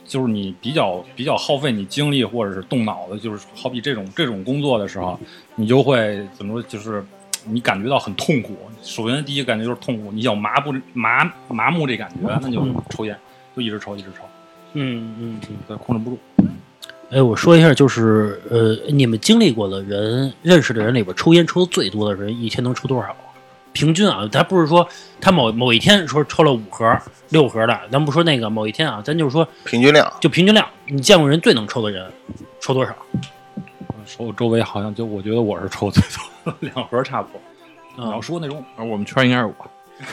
[0.05, 5.19] 就是你比较比较耗费你精力或者是动脑子，就是好比这种这种工作的时候，
[5.55, 7.03] 你就会怎么说，就是
[7.47, 8.55] 你感觉到很痛苦。
[8.81, 13.17] 首先第一个感觉就是痛苦，你想麻不麻麻木这感觉，那就抽烟，
[13.55, 14.23] 就一直抽一直抽，
[14.73, 15.57] 嗯嗯嗯。
[15.67, 16.19] 对，控制不住。
[17.11, 23.15] 哎，我说一下，就是呃，你们经历过的人、认识的人里边，抽烟抽的最多的人，一天能抽多少？
[23.75, 24.87] 平均啊，他不是说
[25.19, 26.97] 他某某一天说抽了五盒、
[27.29, 30.11] 六盒的，咱不说那个某一天啊，咱就是说平均量。
[30.21, 32.09] 就平均量，你见过人最能抽的人
[32.61, 32.95] 抽多少？
[34.17, 36.01] 我周围好像就我觉得我是抽最
[36.45, 38.11] 多，两盒差不多。
[38.11, 39.55] 要说那种，而我们圈应该是我，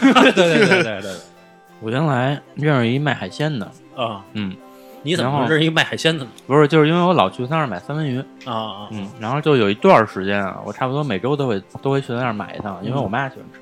[0.01, 1.13] 对对对对对对，
[1.81, 4.57] 我原来认识一卖海鲜的，啊，嗯，
[5.03, 6.31] 你怎么然后认识一个卖海鲜的呢？
[6.47, 13.61] 不是，就是因为我老去他那儿买三文鱼，啊啊嗯，然后就有一段时间啊，我差不多每周都会都会去他那儿买一趟，因为我妈喜欢吃。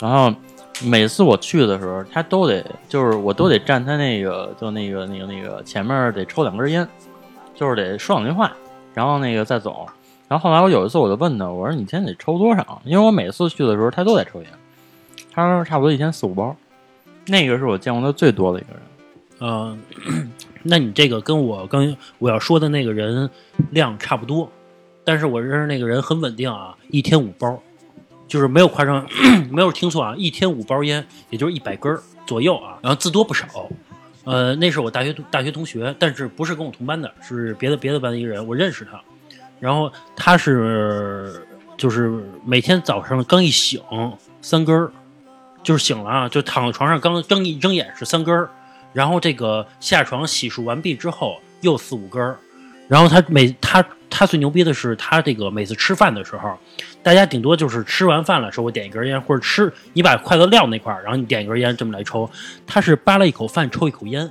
[0.00, 0.32] 然后
[0.84, 6.86] 每次我去的时候，他都得就是我都得站他那个就那个那个那个前面得抽两根烟，
[7.54, 8.52] 就是得说两句话，
[8.94, 9.86] 然后那个再走。
[10.28, 12.80] 然后后来我有一次我就问他，我说你一天得抽多少？
[12.84, 14.50] 因为我每次去的时候他都在抽烟，
[15.32, 16.54] 他说差不多一天四五包，
[17.26, 18.82] 那个是我见过的最多的一个人。
[19.40, 19.76] 呃，
[20.62, 23.28] 那你这个跟我刚我要说的那个人
[23.70, 24.50] 量差不多，
[25.04, 27.62] 但是我认识那个人很稳定啊，一天五包，
[28.28, 29.06] 就是没有夸张，
[29.50, 31.96] 没有听错啊，一天五包烟，也就是一百根
[32.26, 33.46] 左右啊，然后字多不少。
[34.24, 39.00] 呃，那是我大学大学同学，但是不是跟我同班的，是别的别的班的一个人，我认识他。
[39.58, 41.42] 然后他是
[41.76, 43.80] 就是每天早上刚一醒
[44.42, 44.92] 三根儿，
[45.62, 48.50] 就是醒了啊，就躺在床上刚睁一睁眼是三根儿，
[48.92, 52.36] 然后这个下床洗漱完毕之后又四五根儿，
[52.88, 56.58] 然后他每他他最牛逼的是他这个每次吃饭的时候，
[57.02, 62.28] 大家顶多就是吃完饭了，说我点一根烟，或者吃你把筷子撂那块儿，然后你点一根烟这么来抽，
[62.66, 64.28] 他是扒了一口饭抽一口烟，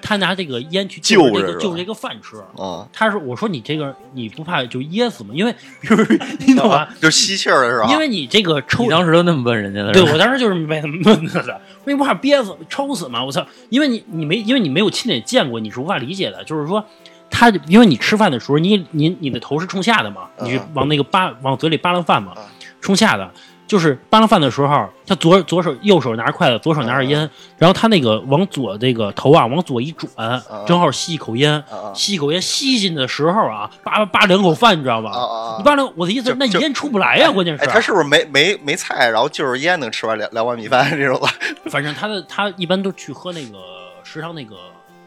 [0.00, 2.38] 他拿这个烟去就就着是这个救这个饭吃。
[2.56, 5.30] 啊，他说：“我说你这个你不怕就噎死吗？
[5.34, 6.02] 因为比如
[6.46, 6.88] 你懂吧？
[7.00, 7.92] 就吸气儿的是吧？
[7.92, 13.24] 因为你这个抽你当时都那么问人家的，对我当时就是没怎么问他的，为不怕憋死、抽死吗？
[13.24, 13.46] 我操！
[13.68, 16.44] 因为你你没因为你没有亲眼见过，你是无法理解的。
[16.44, 16.84] 就是说，
[17.30, 22.42] 他因为你吃饭的时候，你你你的头是冲下的嘛，你往那个扒往嘴里扒拉饭嘛嗯，
[22.80, 23.30] 冲下的。
[23.70, 35.56] 就是扒拉饭的时候，他左左手右手拿着筷子，左手拿着烟，然后他那个往左这个头啊往左一转，正好吸一口烟，啊吸一口烟吸进的时候啊，扒扒两口饭，你知道吧？
[35.56, 37.62] 你扒两，我的意思是，那烟出不来呀，关键是。
[37.62, 41.28] 哎，他是不是没没没菜，然后就是烟能吃完两两碗米饭这种的？
[41.70, 43.56] 反正他的他一般都去喝那个
[44.02, 44.56] 食堂那个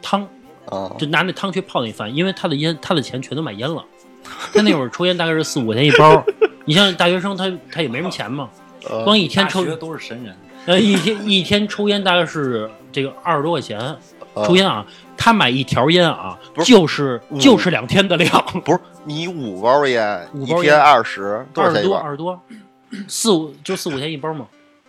[0.00, 0.22] 汤，
[0.70, 3.84] 啊就拿那汤去泡那饭，因为他的烟他的钱全都买烟了。
[4.54, 6.24] 他那会儿抽烟大概是四五块钱一包，
[6.64, 8.48] 你像大学生他他也没什么钱嘛，
[8.88, 10.36] 呃光一天抽大学都是神人，
[10.66, 13.78] 呃一天一天抽烟大概是这个二十多块钱，
[14.34, 14.84] 呃抽烟啊，
[15.16, 18.30] 他买一条烟啊是就是就是两天的量，
[18.64, 21.82] 不是你五包烟，五包烟一天二十，多二十？
[21.82, 22.40] 多二十多，
[23.08, 24.46] 四五就四五钱一包嘛。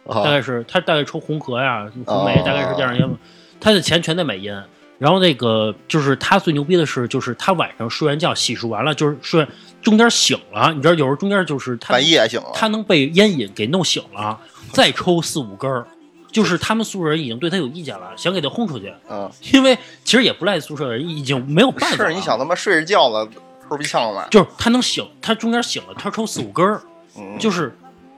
[0.07, 3.17] 大啊概是他大概抽红河呀、红梅，哦大概是这样烟嘛。
[3.59, 4.63] 他的钱全在买烟，
[4.97, 9.47] 然后那个就是他最牛逼的是，就是他晚上睡完觉洗漱完了，就是睡
[9.81, 14.39] 中间醒了，你知道有时候中间就是他半夜醒了，他能被烟瘾给弄醒了，
[14.71, 15.85] 再抽四五根儿。
[16.31, 19.73] 就是他们宿舍人已经对他有意见了，想给他轰出去，嗯，因为
[20.03, 22.09] 其实也不赖宿舍人，已经没有办法了。
[22.09, 23.25] 是你想他妈睡着觉了，
[23.69, 26.81] 后鼻呛嘛，就是他能醒，他中间醒了，他抽四五根儿，
[27.17, 27.73] 嗯，就是，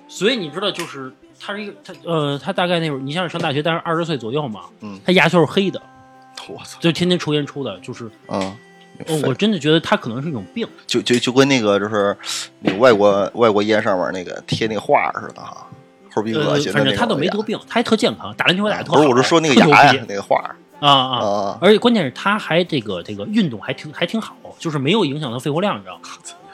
[0.08, 5.00] 所以你知道，就是他是一个他呃，他大概那会儿，你像上大学，大概二十岁左右嘛，嗯。
[5.06, 5.80] 他牙就是黑的，
[6.54, 8.40] 我操，就天天抽烟抽的，就是，嗯，
[9.08, 12.16] 哦我真的觉得他可能是一种病，就就就跟那个就是
[12.62, 15.68] 那个外国外国烟上面那个贴那个画似的哈，
[16.14, 16.74] 齁逼恶呃，心的那种牙。
[16.74, 18.98] 反正他倒没得病，他还特健康，打篮球还打得特好。
[18.98, 20.38] 不是，我是说那个牙呀，那个画
[20.80, 21.18] 啊啊。
[21.20, 26.02] 啊，而且关键是他还这个这个运动还挺还挺好，就是没有影响他肺活量，你知道吗？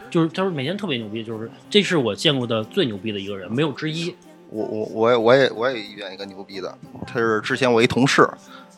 [0.09, 4.13] 就是他说每天特别牛逼，就是这是我见过的最牛逼的一个人，没有之一。
[4.49, 6.77] 我我我也我也我也遇见一个牛逼的，
[7.07, 8.29] 他是之前我一同事，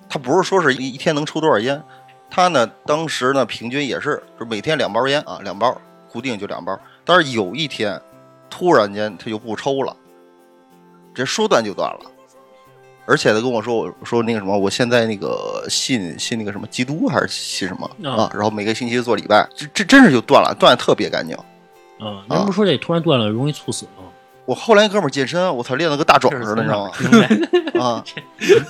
[0.09, 1.81] 他不是说是一一天能抽多少烟，
[2.29, 5.79] 他呢当时呢平均也是就每天两包烟啊，两包
[6.11, 7.99] 固定就两包，但是有一天
[8.49, 9.95] 突然间他就不抽了，
[11.13, 12.11] 这说断就断了。
[13.07, 18.31] 而且他跟我说，我说那个什么，我现在那个信信那个什么基督还是信什么啊啊？
[18.33, 21.37] 然后每个星期做礼拜，这这真是就断了，断的特别干净。
[21.99, 24.09] 嗯，人不说这突然断了容易猝死吗？
[24.45, 26.91] 我后来哥们儿健身，我操，练了个大壮似的，你知道吗？
[27.81, 28.03] 啊，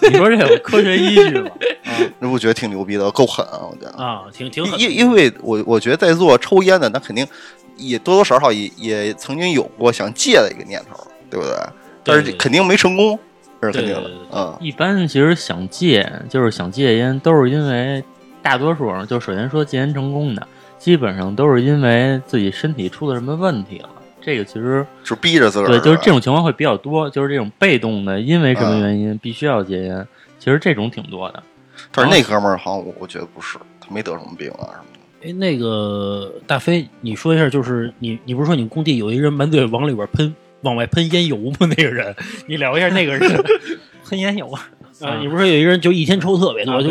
[0.02, 1.50] 你说这有科学依据吗？
[1.84, 3.60] 啊那不觉得挺牛逼的，够狠啊！
[3.70, 4.80] 我觉得，啊，挺挺狠。
[4.80, 7.28] 因因为我我觉得在座抽烟的，那肯定
[7.76, 11.56] 也多多少少也也曾经有过想戒的一个念头，对不对？
[12.04, 13.20] 但是肯定没成功，
[13.62, 18.04] 这是肯定的嗯，一般其实想戒，就是想戒烟，都是因为
[18.42, 20.48] 大多数人，就首先说戒烟成功的，
[20.80, 23.90] 基本上都是因为自己身体出了什么问题了。
[24.26, 25.68] 这个其实就逼着自个儿。
[25.68, 30.08] 对，就是这种情况会比较多，就是这种被动的，因为什么嗯原因必须要戒烟，
[30.40, 31.44] 其实这种挺多的。
[31.92, 34.86] 但是那哥们儿好像我我觉得不是，他没得什么病啊什么
[35.22, 35.30] 的。
[35.30, 41.58] 哎，那个大飞，你说一下，就是你你不是说你工地有一人满嘴往里边喷往外喷烟油吗？
[41.60, 42.16] 那个人，
[42.48, 43.44] 你聊一下那个人。
[44.10, 44.68] 喷烟油啊。
[45.02, 46.90] 啊，你不是说有一个人就一天抽特别多，就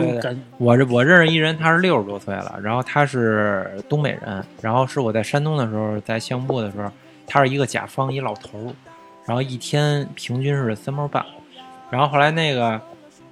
[0.59, 6.93] 我这我认识一人，他是六十多岁了，然后他是东北人，然后是我在山东的时候，在项目部的时候，
[7.27, 8.75] 他是一个甲方，一老头儿，
[9.27, 11.25] 然后一天平均是三毛半，
[11.91, 12.81] 然后后来那个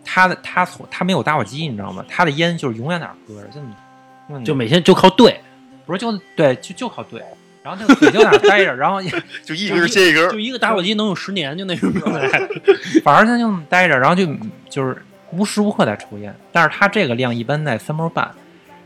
[0.05, 2.05] 他的他从他没有打火机，你知道吗？
[2.09, 5.41] 他的烟就是永远在那儿搁着，就就每天就靠对，
[5.87, 7.23] 不是就对就就靠对，
[7.63, 9.03] 然后他嘴就在那儿待着，然后
[9.45, 12.29] 就一根接一根就，一个打火机能用十年，就那种状态。
[13.05, 14.27] 反正他就那么待着，然后就
[14.71, 14.97] 就是
[15.33, 18.31] 无时无刻在抽烟，但是他这个量一般在三包半。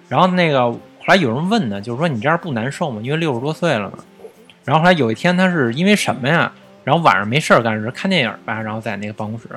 [0.08, 3.00] 然后那个后来有人问呢，就是说你这样不难受吗？
[3.02, 3.98] 因为六十多岁了嘛。
[4.66, 6.52] 然后后来有一天他是因为什么呀？
[6.84, 9.48] 然后晚上没事儿干是看电影吧，然后在那个办公室，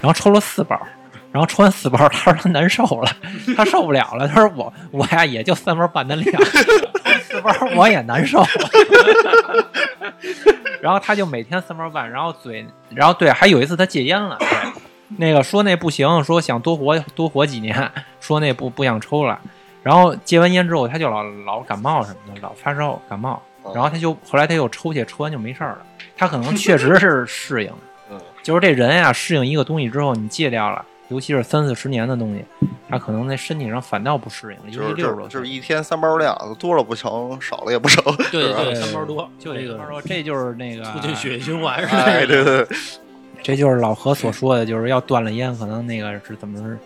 [0.00, 0.80] 然后抽了四包。
[1.30, 3.10] 然后抽完四包，他说他难受了，
[3.54, 4.26] 他受不了了。
[4.26, 6.42] 他说我我呀也就三包半的量，
[7.22, 8.42] 四包我也难受。
[10.80, 14.38] 然后他就每天三包半，然后嘴，然后对，还有一次他戒烟了，
[15.18, 19.38] 那个说那不行，说想多活多活几年，说那不不想抽了。
[19.82, 23.40] 然后戒完烟之后，他就老老感冒什么的，老发烧感冒。
[23.74, 25.78] 然后他就后来他又抽去，抽完就没事儿了。
[26.16, 27.72] 他可能 确实是适应，
[28.10, 32.44] 嗯，就是这人呀，适应一个东西之后，你戒掉了，尤其是三四十年的东西，
[32.88, 35.28] 他可能在身体上反倒不适应了，就是尤其六十多。
[35.28, 38.02] 就是就是一天三包量，多了不成，少了也不成。
[38.30, 42.26] 对对，三包多，就这个他说这就是那个促进血液循环是哎， 吧？
[42.26, 42.76] 对对对，
[43.42, 46.76] 这就是老何所说的，就是要断了烟，可能那个是怎么是，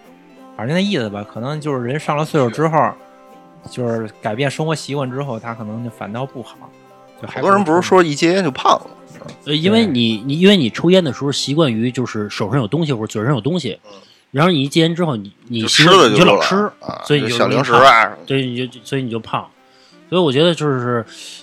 [0.56, 2.92] 反正那意思吧，可能就是人上了岁数之后，
[3.70, 6.56] 就是改变生活习惯之后，他可能就反倒不好。
[7.20, 8.86] 就还好多人不是说一戒烟就胖了，
[9.44, 13.78] 呃，因为你你因为你抽烟的时候习惯于就是手上有东西或者嘴上有东西，
[14.32, 18.10] 然后你一戒烟之后，你你就习惯你吃了就老吃，啊，所以你就零食啊。
[18.26, 19.46] 对，你就所以你就胖。
[20.10, 21.02] 所以我觉得就是，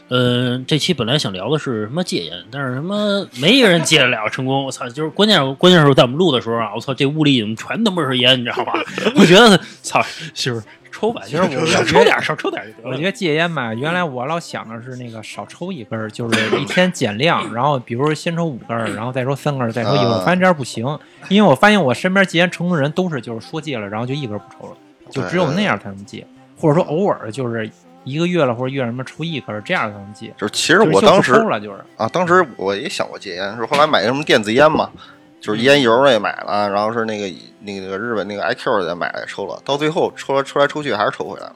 [0.10, 4.64] 呃，这期本来想聊的是什么戒烟，但是什么没一个人戒得了成功。
[4.64, 4.88] 我操！
[4.90, 8.74] 就是关键关键时候在我们录的时候啊，我操，这屋里怎么全他妈是烟，你知道吧？
[9.18, 10.06] 我觉得操，
[10.36, 10.62] 就是
[11.00, 12.94] 抽吧，其实我少抽点，少抽点就得了。
[12.94, 20.16] 我觉得戒烟吧，原来我老想的是那个少抽一根儿，就是一天减量，然后比如说先抽五根儿，然后再抽三根儿，再抽一根儿。
[20.16, 20.86] 我发现这样不行，
[21.30, 24.78] 因为我发现我身边戒烟成功的人都是就是说戒了，然后就一根儿不抽了，
[25.10, 26.26] 就只有那样才能戒，
[26.58, 27.70] 或者说偶尔就是
[28.04, 30.34] 一个月了或者月什么抽一根儿，这样才能戒。
[30.38, 34.90] 就是其实我当时抽了，就是啊，当时我也想过戒烟，是后来买什么电子烟嘛，
[35.40, 37.28] 就是烟油也买了，然后是那个
[37.62, 41.56] 那个那个日本那个 IQ 也买了抽了，到最后抽来抽来抽去还是抽回来了。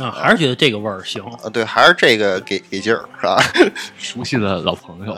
[0.00, 3.42] 啊，还是觉得这个味儿行，啊，对，还是这个给给劲儿，是吧？
[3.98, 5.14] 熟悉的老朋友，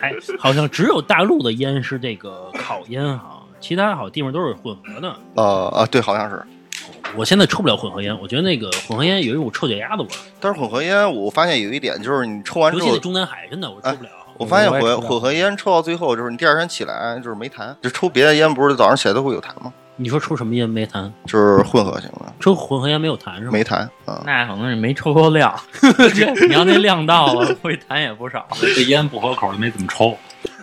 [0.00, 5.14] 还好像只有大陆的烟是这个烤烟哈，其他好地方都是混合的。
[5.34, 6.42] 呃啊，对，好像是。
[7.16, 14.10] 我现在抽不了混合烟，我觉得那个混合烟有一股臭脚丫子味儿，但是混合烟，我发现有一点就是你抽完之后尤其在，中南海，真的我抽不了。
[14.38, 17.74] 我发现混我也抽混合烟抽到最后，就是你第二天起来就是没痰。
[17.82, 19.72] 就抽别的烟，不是早上起来都会有痰吗？
[19.96, 21.10] 你说抽什么烟没痰？
[21.26, 23.50] 就是混合型的，抽混合烟没有痰是吗？
[23.52, 24.22] 没痰啊。
[24.24, 25.54] 那可能是没抽够量，
[26.48, 28.48] 你要那量到了，会痰也不少。
[28.74, 30.16] 这烟不合口，没怎么抽。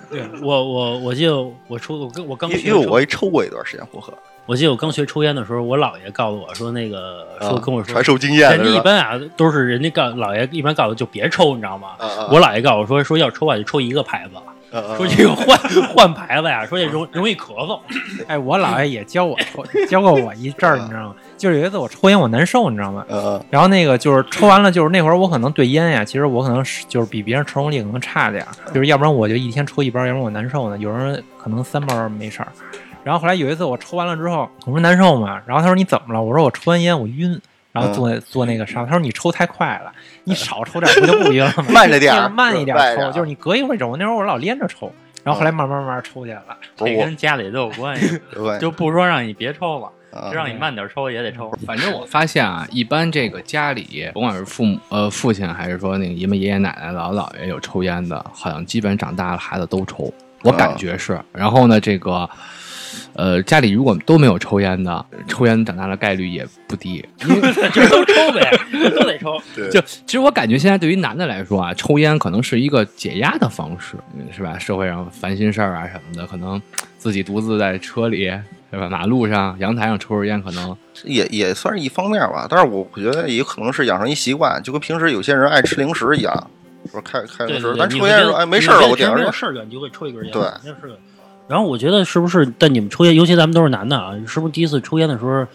[0.10, 1.38] 对我我我记得
[1.68, 4.12] 我抽我跟我刚因学抽因为我也抽过一段时间混合，
[4.50, 8.72] 我记得我刚学抽烟的时候，我姥爷告诉我说那个说啊跟我说传授经验人家？
[8.72, 11.90] 一般啊都是人家告姥爷一般告诉就别抽，你知道吗？
[12.32, 15.56] 我姥爷告诉我说说要抽啊就抽一个牌子，说这个换
[15.94, 17.80] 换牌子呀，说这容容易咳嗽。
[18.28, 21.16] 哎，我姥爷也教我抽，教过我一阵儿，你知道吗？
[21.38, 23.06] 就是有一次我抽烟我难受，你知道吗？
[23.08, 30.78] 呃然后那个就是抽完了，就是那会儿我可能对烟呀，其实我可能是就是比别人承受力可能差点儿，就是要不然我就一天抽一包，要不然我难受呢。
[30.80, 32.48] 有人可能三包没事儿。
[33.04, 36.22] 然后后来有一次我抽完了之后，我说难受嘛，然后他说你怎么了？
[36.22, 37.40] 我说我抽完烟我晕。
[37.72, 39.92] 然后坐坐那个沙发，他说你抽太快了，
[40.24, 41.66] 你少抽点儿不就不晕了吗？
[41.72, 43.96] 慢着点儿 慢一点抽，就是你隔一会儿抽。
[43.96, 44.92] 那会儿我老连着抽，
[45.24, 46.44] 然后后来慢慢慢慢抽去了。
[46.76, 51.52] 这跟家里都有关系， 对就不说让你别抽了，让你慢点抽也得抽。
[51.66, 61.22] 反正我发现啊，一般这个家里，甭管是父母呃父亲，还是说那个爷们爷爷奶奶、姥姥姥爷有抽烟的，好像基本长大了孩子都抽，我感觉是。
[61.32, 62.28] 然后呢，这个
[63.14, 67.04] 呃家里如果都没有抽烟的，抽烟长大的概率也不低。
[67.20, 68.52] 就都抽呗，
[68.96, 69.38] 都得抽。
[69.56, 74.58] 对就其实我感觉现在对于男的来说啊，抽烟可能是一个解压的方式，嗯是吧？
[74.58, 76.62] 社会上烦心事儿啊什么的，可能
[76.98, 78.26] 自己独自在车里，
[78.72, 78.90] 是吧？
[78.90, 82.48] 马路上、阳台上抽根烟，可能也也算是一方面吧。
[82.50, 86.52] 但是我觉得也可能是养成一习惯，就跟平时有些人爱吃零食一样，
[86.92, 89.26] 说开开零食，咱抽烟说哎没事儿了，我点根烟。
[89.26, 90.32] 有事儿干，你就会抽一根烟。
[90.32, 90.98] 对没有事儿干。
[91.50, 92.46] 然后我觉得是不是？
[92.60, 95.48] 在你们抽烟，尤其咱们都是男的啊，是不是第一次抽烟的时候，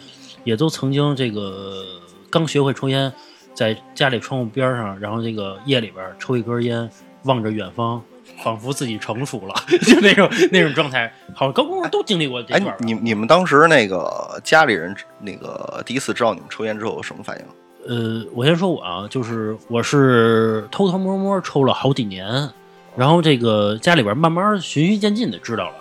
[0.43, 1.85] 也都曾经这个
[2.29, 3.13] 刚学会抽烟，
[3.55, 6.91] 在家里窗户边上，然后这个夜里边抽一根烟，
[7.27, 8.03] 望着远方，
[8.43, 9.55] 仿佛自己成熟了，
[9.87, 11.15] 就那种 那种状态。
[11.33, 17.45] 好像高中生都经历过这哎你你们当时那个家里人那个第一次知道你们抽烟之后有什么反应？
[17.87, 22.51] 呃，我先说我啊，就是我是偷偷摸摸抽了好几年，
[22.97, 25.75] 然后这个家里边慢慢循序渐进的知道了。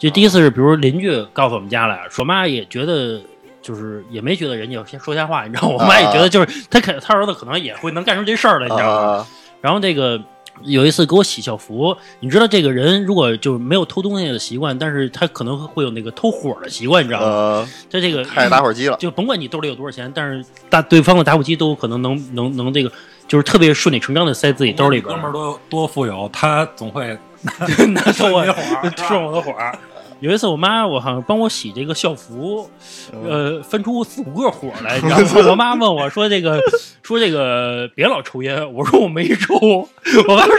[0.00, 3.20] 就第一次是，比如邻居告诉我们家来，说妈也觉得
[3.60, 9.08] 就是也没觉得人家先说瞎话，你知道，我妈也觉得就是她肯，她儿子可能也会能干出这事儿来，你知道吗？
[9.18, 9.26] 啊，
[9.60, 10.18] 然后这个
[10.62, 17.26] 有一次给我洗校服，你知道这个人如果就是没有偷东西的习惯，但是他可能会有那个偷火的习惯，你知道吗？
[17.26, 22.92] 呃，他这个开打火机了，就甭管你兜里有多少钱，但是大对方的打火机都有可能能能能这个，
[23.26, 27.16] 就是特别顺理成章的塞自己兜里边哥们儿多多富有，他总会
[27.88, 29.78] 拿走我的火儿 顺我的火儿。
[30.20, 32.68] 有一次，我妈我好像帮我洗这个校服，
[33.26, 35.48] 呃，分出四五个火来，你知道吗？
[35.50, 36.60] 我妈问我说：“这个，
[37.02, 39.54] 说这个别老抽烟。”我说：“我没抽。”
[40.28, 40.54] 我妈说：“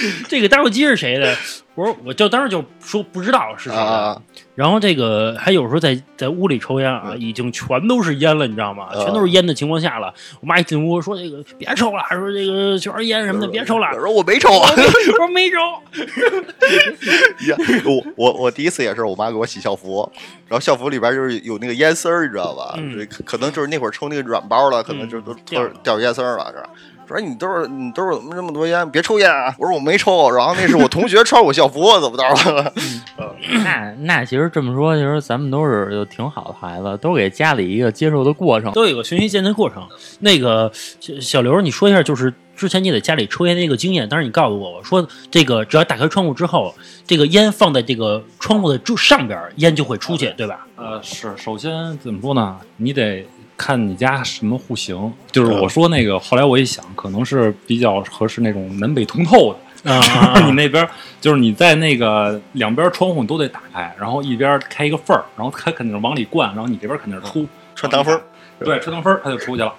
[0.28, 1.34] 这个打火机是谁的？”
[1.76, 3.82] 我说：“我就当时就说不知道是谁的。
[3.82, 4.22] 啊，
[4.54, 8.88] 然后这个还有时候在在屋里抽烟啊，已经全都是烟了，你知道吗？
[8.94, 13.88] 嗯全都是烟的情况下了，我妈一进屋说这个别抽了，说这个全是烟什么的，别抽了。
[13.92, 15.56] 我说我没抽啊，我说没抽，
[17.50, 20.10] 呀我我我第一次也是我妈给我洗校服，
[20.48, 22.74] 然后校服里边就是有那个烟丝儿，你知道吧？
[22.78, 26.70] 嗯可可能就是那会儿抽那个软包了，可能就都掉掉烟丝儿了，是吧？
[27.08, 28.88] 说你兜儿你兜儿怎么这么多烟？
[28.90, 29.54] 别抽烟啊！
[29.58, 32.72] 我说我没抽，然后那是我同学穿我校服，怎么着了？
[33.64, 38.72] 那那其实这么说，其实咱们都是有挺好的孩子，都给家里一个接受的过程。
[38.72, 39.86] 都有个循序渐进的过程。
[40.20, 44.08] 那个小小刘，你说一下，就是之前你在家里抽烟的那个经验。
[44.08, 46.74] 当时你告诉我，我说这个只要打开窗户之后，
[47.06, 50.66] 这个烟放在这个窗户的柱上边，烟就会出去，对吧？
[50.76, 52.58] 呃，是，首先怎么说呢？
[52.76, 53.26] 你得
[53.56, 55.12] 看你家什么户型。
[55.32, 59.58] 就是我说那个，后来我一想，可能是比较合适那种南北通透的。
[59.92, 60.88] 啊 你那边
[61.20, 67.46] 就是你在那个两边窗户你都得打开，然后一边开一个缝儿，然后它肯定是往里灌，然后你这边肯定是出
[67.76, 68.20] 穿堂风儿，
[68.58, 69.72] 对，穿堂风儿它就出去了。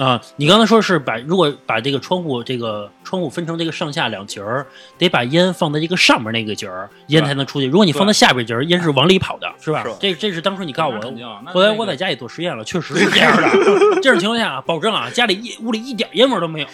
[0.00, 7.66] 啊，你刚才说是把如果把这个窗户这个窗户分成这个上下两节儿，得把烟放在这个上面那个节儿，烟才能出去。
[7.66, 9.84] 如果你放在下边节儿，烟是往里跑的，是吧？
[9.84, 11.52] 是这这是当初你告诉我的。
[11.52, 14.00] 后来我在家里做实验了，确实 是这样的。
[14.00, 16.66] 这种情况下，保证啊，家里一屋里一点烟味儿都没有，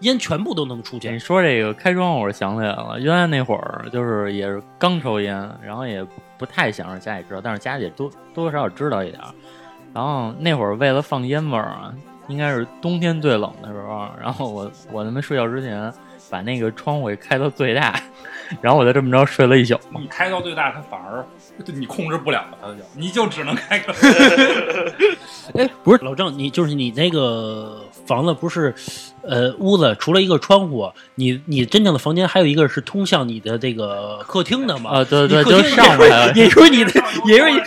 [0.00, 1.18] 烟全部都能出去你。
[1.18, 6.02] 说这个开窗户，我想起来了，原来那会儿就是也是刚抽烟，然后也
[6.38, 9.28] 不太想让家里知道，但是家里多多多少少知道一点儿。
[9.92, 11.92] 然后那会儿为了放烟味儿啊，
[12.30, 15.92] 应该是冬天最冷的时候，然后我我他妈睡觉之前
[16.30, 18.00] 把那个窗户给开到最大，
[18.62, 19.78] 然后我就这么着睡了一宿。
[19.98, 21.24] 你开到最大，它反而
[21.66, 23.92] 你控制不了了，它就你就只能开个。
[25.54, 28.74] 哎，不是老郑，你就是你那个房子不是，
[29.22, 34.90] 呃，屋子除了一个窗户，你你真正的房间还有一个是通向你的这个客厅的嘛？
[34.98, 36.90] 啊，对对，就上面也就是你的，
[37.26, 37.60] 也就是你，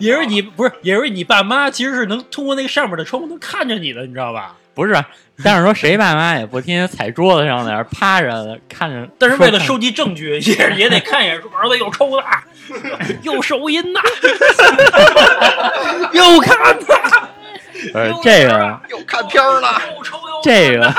[0.00, 4.54] 也就是你不是，也就是你爸妈其实是能通过那个上面的窗户能看着你的，你知道吧？
[4.72, 5.04] 不是，
[5.44, 12.24] 但是说谁爸妈也不天天踩桌子上在那儿趴着看着，但是为了收集证据，也也得看一眼，说儿子又抽了，
[13.22, 14.00] 又手淫呐
[16.14, 17.28] 又看呐，
[17.92, 20.92] 不是这个又看片儿了，又抽又 这个，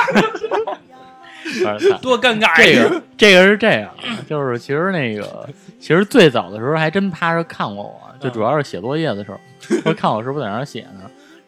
[1.98, 2.74] 多尴尬这！
[2.74, 3.88] 个这个是这样，
[4.28, 9.38] 就是其实那个其实最早的时候还真趴着看过我，就主要是写作业的时候，
[9.82, 11.02] 说看我是不是在那儿写呢。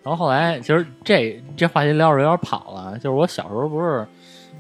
[0.05, 4.07] 然后后来其实这这话题聊着有点跑了，就是我小时候不是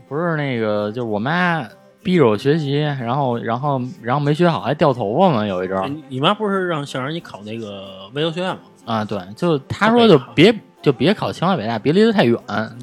[0.09, 1.64] 不是那个，就是我妈
[2.03, 8.59] 逼着我学习，然后然后然后没学好还掉头发嘛，有一阵儿哎你你妈不是让想让你考那个卫优学院吗？
[8.85, 10.53] 啊，对，就她说就别
[10.89, 12.39] 就别考清华北大，别离得太远，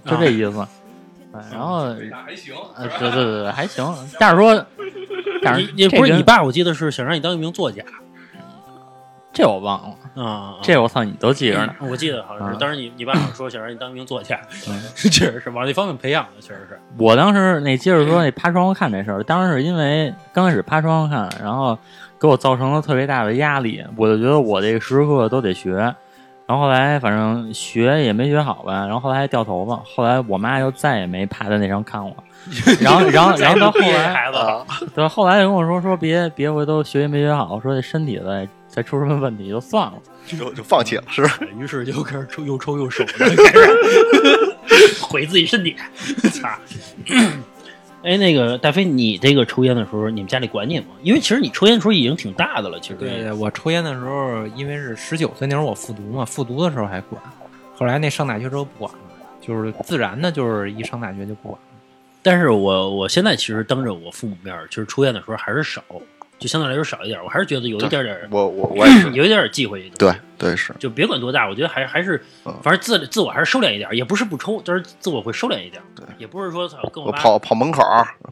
[0.05, 0.63] 就这意思。
[1.33, 1.87] 对然后
[2.23, 3.83] 还行，呃，对对对对，还行，
[4.19, 4.63] 但是说，
[5.41, 7.81] 但是你你不是你爸，我记得是想让你当一名作家
[9.33, 10.59] 这我忘了，啊。
[10.61, 11.75] 这我操你都记着呢。
[11.79, 14.39] 我记得好像是，啊当时你你爸说想让你当一名作家，
[14.69, 16.79] 嗯确实是往那方面培养的，确实是。
[16.99, 21.75] 我当时那接着说那趴窗户看这事儿，当时是因为刚开始趴窗户看，然后
[22.19, 25.93] 给我造成了特别大的压力，我就觉得我这个时时刻刻都得学，
[26.47, 32.15] 然后后来反正学也没学好吧，然后后来还掉头发，后来我妈就再也没趴在那上看我，
[32.79, 39.93] 然后然后然后到后来，孩子，啊，对，后来就跟我说说别别回头学习没学好，说这身体再再出什么问题就算了。
[40.27, 41.39] 就就放弃了，是吧？
[41.57, 45.75] 于是就开始抽又抽又手的，开始 毁自己身体。
[46.31, 46.49] 操！
[48.05, 50.85] 哎，那个大飞，你这个抽烟的时候，你们家里管你吗？
[51.01, 52.95] 因为其实你抽烟的时候已经挺大的了，其实。
[52.95, 57.19] 对对，我抽烟的时候，因为是十九岁那会儿我复读嘛，复读的时候还管，
[57.75, 58.99] 后来那上大学之后不管了，
[59.41, 61.79] 就是自然的，就是一上大学就不管了。
[62.21, 65.83] 但是我我现在其实当着我父母面儿，其实抽烟的时候还是少，
[66.37, 67.23] 就相对来说少一点。
[67.23, 69.91] 我还是觉得有一点点，我我我也是，有一点点忌讳。
[69.97, 75.81] 对对是，就别管多大，我觉得还还是嗯，反正自自我还是收敛一点，也不是不抽，就是自我会收敛一点。
[75.95, 77.81] 对，也不是说跟我跑跑门口、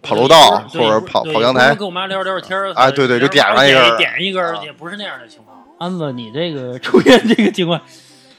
[0.02, 5.58] 跑楼道或者跑跑阳台跟我妈聊聊天儿，哎对对就点上一根点一根，啊也不是那样的情况。
[5.80, 7.82] 安子，你这个抽烟这个情况，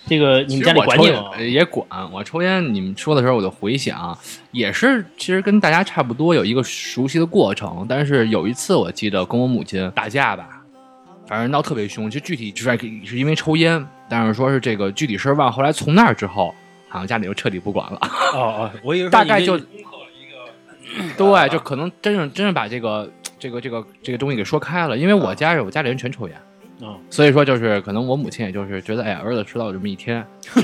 [0.06, 1.36] 这个你们家里管你吗？
[1.38, 1.86] 也管。
[2.12, 4.16] 我抽烟，你们说的时候我就回想，
[4.52, 7.86] 也是其实跟大家差不多有一个熟悉的过程。
[7.88, 10.62] 但是有一次我记得跟我母亲打架吧，
[11.26, 15.50] 反正闹特别凶，就具体就是是因为抽烟，但是说是这个具体事儿忘。
[15.50, 16.54] 后来从那儿之后，
[16.88, 17.98] 好像家里就彻底不管了。
[18.34, 19.58] 哦哦，我以为 大概就
[21.16, 26.36] 对，就可能真正真正把这个这个这个这个东西给说开了，因为我家人我家里人全抽烟。
[26.80, 26.98] 嗯。
[27.10, 30.62] 所以说，就是可能我母亲也就是觉得，哎呀，儿子迟到有这么一天，只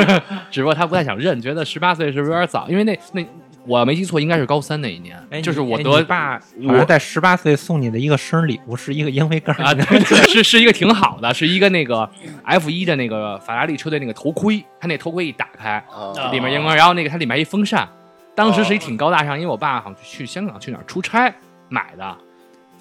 [0.50, 2.68] 只不过她不太想认，觉得十八岁是不是有点早？
[2.68, 3.24] 因为那那
[3.66, 9.54] 我没记错，应该是高三那一年，哎，就是我得爸好像在十八岁送你的一个生日礼物是一个烟灰缸。
[9.62, 12.08] 啊，对是是一个挺好的，是一个那个
[12.42, 17.86] F 一的那个法拉利车队那个头盔，他那头盔一打开，哦里面烟光，然后那个它里面一风扇，
[18.34, 21.32] 当时是一挺高大上，因为我爸好像去香港去哪儿出差
[21.68, 22.16] 买的。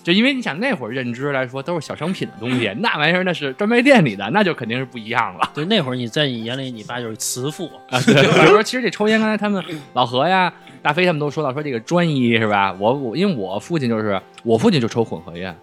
[0.02, 5.52] 就因为你想那会儿认知来说都是小商品的东西， 那玩意儿那是专卖店里的，那就肯定是不一样了。
[5.54, 12.76] 对那会儿你在你眼里，你爸就是慈父，啊，对，比如说，其实这抽烟，刚才他们老何呀、大飞他们都说到说这个专一是吧？
[12.80, 15.56] 我我因为我父亲就是我父亲就抽混合烟，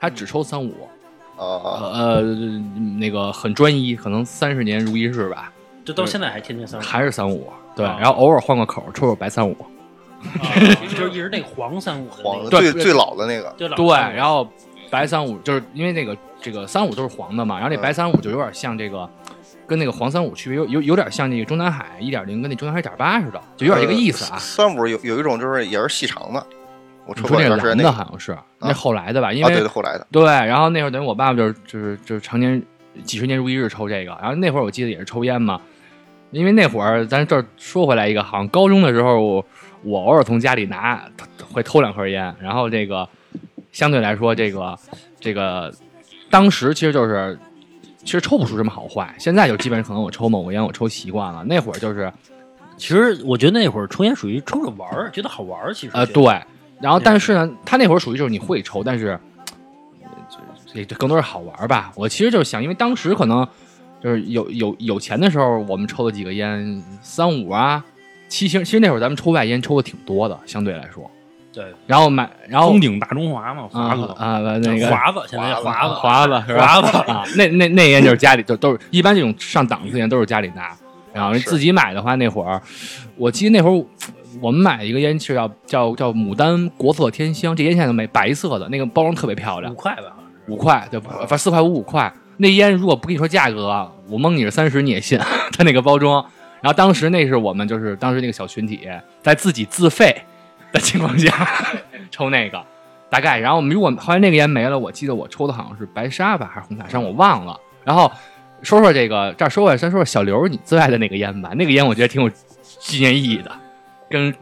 [0.00, 0.88] 他只抽三五，
[1.36, 2.22] 啊呃，
[2.98, 5.52] 那个很专一，可能三十年如一日吧，
[5.84, 7.52] 就到现在还天天三五，还是三五。
[7.76, 9.56] 对，啊然后偶尔换个口，抽抽白三五。
[10.40, 10.46] 啊
[10.88, 14.48] 就是一直那个黄三五的那个黄的对最最老的那个，对，对老三五然后
[14.90, 19.08] 白三五就是因为那个这个三五都是黄的嘛，然后那白三五就有点像这个。
[19.64, 24.38] 跟那个黄三五区别有有有点像那个中南海一点零跟那中南海一点八似的，就有点这个意思啊呃。
[24.38, 26.44] 三五有有一种就是也是细长的，
[27.06, 32.60] 我抽你说那过一段时间那个蓝的好像是那后来的吧，因啊，为对对，后来的对，然后那会儿等于我爸爸就是就是就是常年
[33.04, 35.58] 几十年如一日抽这个，然后那会儿我记得也是抽烟嘛，
[36.32, 39.46] 因为那会儿咱这儿说回来一个，好像高中的时候我
[39.82, 41.02] 我偶尔从家里拿
[41.52, 43.08] 会偷两盒烟，然后这个
[43.72, 44.78] 相对来说这个
[45.20, 45.72] 这个
[46.30, 47.38] 当时其实就是
[48.04, 52.12] 其实抽不出什么好坏，现在就基本上可能我抽某个烟我抽习惯了，那会儿就是
[52.76, 55.72] 其实我觉得那会儿抽烟属于抽着玩儿，觉得好玩儿。
[55.72, 56.24] 其实呃，对，
[56.80, 59.18] 然后但是呢，他那会儿属于就是你会抽，但是
[60.00, 60.08] 呃
[60.66, 61.92] 这这更多是好玩吧。
[61.94, 63.46] 我其实就是想，因为当时可能
[64.02, 67.84] 就是有有有钱的时候，我们抽了几个烟，三五啊、
[68.32, 68.64] 七星。
[68.64, 71.10] 其实那会儿咱们抽外烟抽的挺多的，相对来说。
[71.52, 76.38] 对，然后买，然后封顶大中华嘛，华子，啊那个华子现在华子，华子？
[76.56, 80.74] 华子啊，那那那烟就是家里就都是一般这种上档次烟都是家里拿。
[81.12, 82.58] 然后自己买的话，那会儿
[83.18, 83.84] 我记得那会儿
[84.40, 90.52] 我们买一个烟是叫叫叫牡丹国色天香，这烟现在都没白色的，那个包装特别漂亮五，块吧，好像是。
[90.52, 92.10] 五块对，反正四块五五块。
[92.38, 95.18] 那烟如果不跟你说价格，我蒙你是三十你也信，
[95.52, 96.24] 它那个包装。
[96.62, 98.88] 然后当时那是我们就是当时那个小群体
[99.20, 100.16] 在自己自费
[100.72, 101.48] 的情况下
[102.10, 102.64] 抽那个，
[103.10, 103.38] 大概。
[103.38, 107.58] 然后我们如果后来那个烟没了，我记得我抽的好像是白沙吧还是红塔山，我忘了。
[107.84, 108.10] 然后
[108.62, 112.30] 说说这个这儿说说先说说小刘你最爱的那个烟吧，那个烟我觉得挺有
[112.78, 113.50] 纪念意义的，
[114.08, 114.32] 跟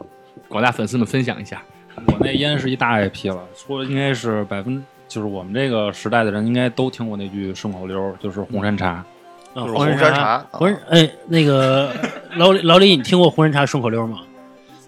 [0.47, 1.61] 广大粉丝们分享一下。
[2.05, 9.03] 我那烟是一大 IP 了，说应该是百分，就是我们这个时代的人应该都听过那句顺口溜，就是红山茶。
[9.55, 11.91] 就是红红山茶啊红山哎，那个
[12.35, 14.19] 老李老李，你听过红山茶顺口溜吗？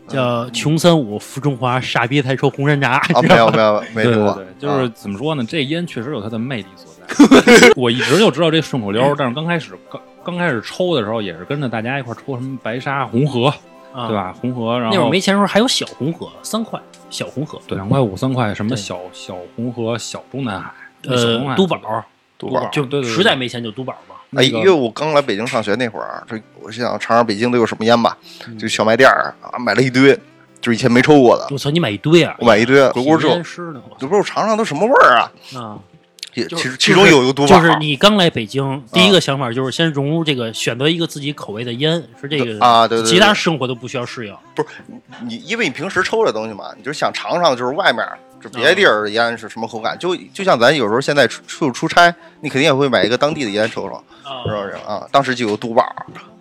[0.07, 2.95] 叫“穷三五富中华，傻逼才抽红山茶”。
[3.16, 5.45] 啊，没有没有没听过对对对，，就是怎么说呢？
[5.47, 7.70] 这烟确实有它的魅力所在。
[7.78, 13.47] 我一直就知道这顺口溜，但是刚开始刚刚开始抽的时候，也是跟着大家一块抽什么白沙、红河，
[13.93, 14.16] 啊对？
[14.16, 14.36] 吧？
[14.41, 20.72] 红河，然后那会儿没钱的时候还有小红河，三块小红河，对两块五三块，什么小小红河、小中南海、
[21.16, 21.78] 小红海呃，都宝，
[22.38, 24.12] 都宝就对对对实在没钱就都宝嘛。
[24.36, 28.18] 哎，那个因为我刚来北京上学那会儿，这我想尝尝北京都有什么烟吧，
[28.60, 30.14] 就小卖店儿啊，买了一堆，
[30.62, 32.36] 就是以前没抽过的，我操，你买一堆啊！
[32.40, 35.32] 我买一堆，回国之后体验，师呢，我就不是我尝尝都什么味儿啊？
[35.56, 35.80] 啊！
[36.36, 44.36] 也其实其中有一个独宝，就是你刚来北京，第一个想法就是先融入这个，选择一个自己口味的烟，是这个啊对对对其他生活都不需要适应。
[44.56, 44.68] 不是
[45.22, 48.04] 你因为你平时抽这东西嘛，你就想尝尝，就是外面
[48.44, 54.04] 就别的地儿的烟是什么口感，就就像咱有时候现在出出出差，你肯定也会买一个当地的烟抽抽，
[54.44, 55.08] 是不是啊？
[55.12, 55.84] 当时就有杜宝，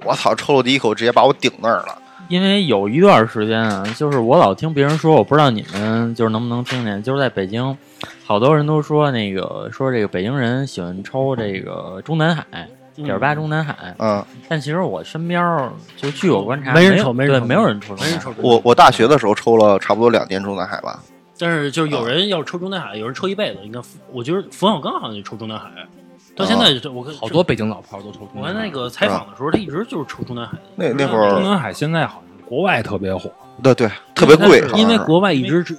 [0.04, 1.98] 我操，抽了第一口直接把我顶那儿了。
[2.28, 7.76] 因为有一段时间啊，就是我老听别人说，我不知道你们就是能不能听见，就是在北京，
[8.24, 12.44] 好多人都说那个说这个北京人喜欢抽这个中南海
[12.96, 18.42] 嗯点八中南海，嗯，但其实我身边就据我观察，没人有对，抽没人抽没有人抽中没人抽南海。
[18.42, 21.02] 我我大学的时候抽了差不多两年中南海吧，
[21.38, 23.60] 但是就是有人要是抽中南海，有人抽一辈子。
[23.62, 25.70] 你看，我觉得冯小刚好像就抽中南海，
[26.36, 27.42] 到现在就我看好多。
[27.42, 28.50] 北京老炮儿都抽中我南海。
[28.50, 30.56] 我看那个采访的时候，他一直就是抽中南海。
[30.76, 33.30] 那那会儿中南海现在好像国外特别火，
[33.62, 35.76] 对对特别贵，因为国外一直是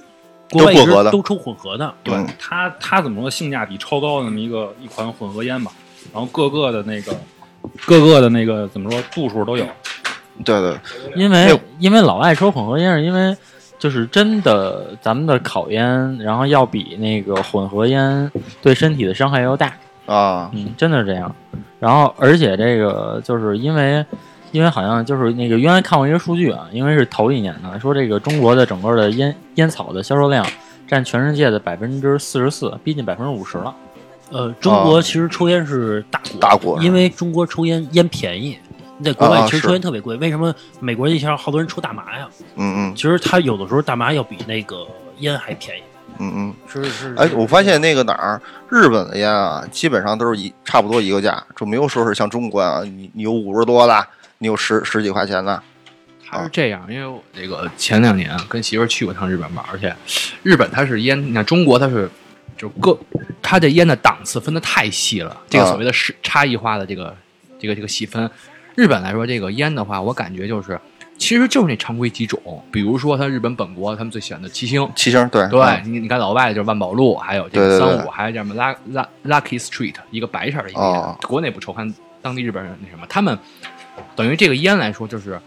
[0.50, 1.94] 国外一混合的直都抽混合的。
[2.02, 5.72] 对嗯它它怎么说性价比超高的那么一个一款混合烟吧，
[6.12, 7.16] 然后各个的那个
[7.86, 9.64] 各个的那个怎么说度数都有，
[10.44, 10.76] 对对
[11.16, 13.36] 因为因为老爱抽混合烟，是因为
[13.84, 18.32] 就是真的咱们的烤烟，然后要比那个混合烟
[18.62, 19.74] 对身体的伤害要大。
[20.06, 21.36] 啊，嗯，真的是这样。
[21.78, 24.02] 然后，而且这个就是因为，
[24.52, 30.46] 因为好像就是那个原来看过一个数据啊，因为是头一年的，说这个中国的整个的烟烟草的销售量
[30.88, 33.74] 占全世界的百分之四十四，逼近百分之五十了。
[34.30, 38.56] 呃，中国其实抽烟是大国，大国因为中国抽烟烟便宜。
[39.04, 42.26] 你在国外其实抽烟特别贵，为什么美国一下好多人抽大麻呀？
[42.56, 44.86] 嗯嗯其实他有的时候大麻要比那个
[45.18, 45.82] 烟还便宜。
[46.18, 46.54] 嗯嗯。
[46.66, 47.14] 是是。
[47.18, 48.40] 哎，我发现那个哪儿，
[48.70, 54.06] 日本的烟啊，基本上都是一差不多一个价，就没有说是像中国啊，你你有五十多的，
[54.38, 55.62] 你有十十几块钱的，
[56.26, 59.94] 它是这样，因为我这个前两年跟媳妇儿去过趟日本玩，而且
[60.42, 62.10] 日本它是烟，你看中国它是
[62.56, 62.98] 就各
[63.42, 67.14] 它这烟的档次分的太细了，这个啊所谓的是差异化的这个
[67.58, 68.30] 这个这个细分，
[68.74, 70.80] 日本来说这个烟的话，我感觉就是
[71.16, 72.38] 其实就是那常规几种，
[72.72, 74.88] 比如说它日本本国他们最喜欢的七星。
[74.96, 83.38] 七星对对嗯你，你看老外就是万宝路，还有这个对对对三五，还有叫什么拉拉 Lucky Street，一个白色的一个烟，哦国内不抽，看当地日本人那什么，他们
[84.16, 85.38] 等于这个烟来说，就是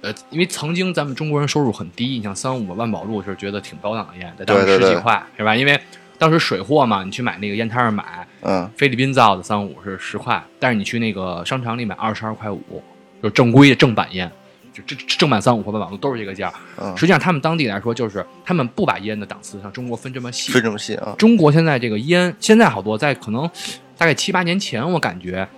[0.00, 5.56] 呃，因为曾经咱们中国人收入很低，你像三五万宝路是觉得挺高档的烟，在当时对对对十几块是吧？
[5.56, 5.80] 因为
[6.18, 8.70] 当时水货嘛，你去买那个烟摊上买，嗯。
[8.76, 12.82] 菲律宾造的三五是十块，但是你去那个商场里买二十二块五，
[13.22, 14.30] 就是正规的正版烟。
[14.72, 23.48] 就正正版三五和万宝路都是这个价，嗯，实际上他们当地来说，就是他们不把烟的档次像中国分这么细，分这么细啊，中国现在这个烟，现在好多在可能
[23.96, 25.48] 大概七八年前，我感觉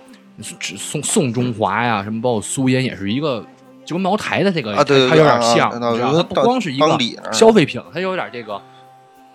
[0.59, 3.43] 只宋宋中华呀，什么包括苏烟，也是一个
[3.83, 6.85] 就跟茅台的这个啊对对它有点像，啊你知道不光是一个
[7.33, 8.61] 消费品，它有点这个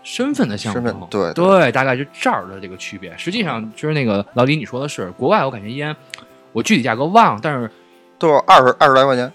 [0.02, 1.08] 身份的象征身份。
[1.08, 3.16] 对对，大概就这儿的这个区别。
[3.16, 5.94] 实际上，就是那个老李你说的是，国外我感觉烟，
[6.52, 7.70] 我具体价格忘了，但是
[8.18, 9.32] 都是二十二十来块钱，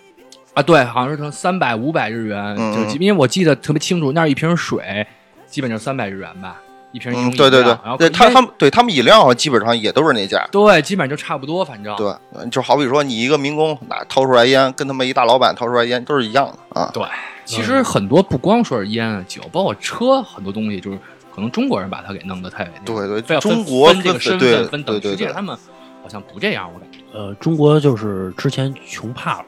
[0.53, 5.05] 啊，对，好像是成三百五百日元，嗯就因为我记得特别清楚，那儿一瓶水
[5.45, 6.59] 基本就三百日元吧，
[6.97, 10.47] 一瓶饮嗯，对对对然后，对他他们对他们饮料好像基本上也都是那价。
[10.51, 16.89] 对，基本上就差不多，反正对，就好比说你一个民工拿掏出来烟，跟他们一大老板掏出来烟都是一样的啊。
[16.91, 17.03] 对，
[17.45, 20.97] 其实很多不光说是烟啊酒，包括车，很多东西就是
[21.33, 25.55] 可能中国人把它给弄得太对对非要中国分这个身分对份分等级，对对对实际上他们
[26.01, 26.99] 好像不这样，我感觉。
[27.13, 29.45] 呃，中国就是之前穷怕了，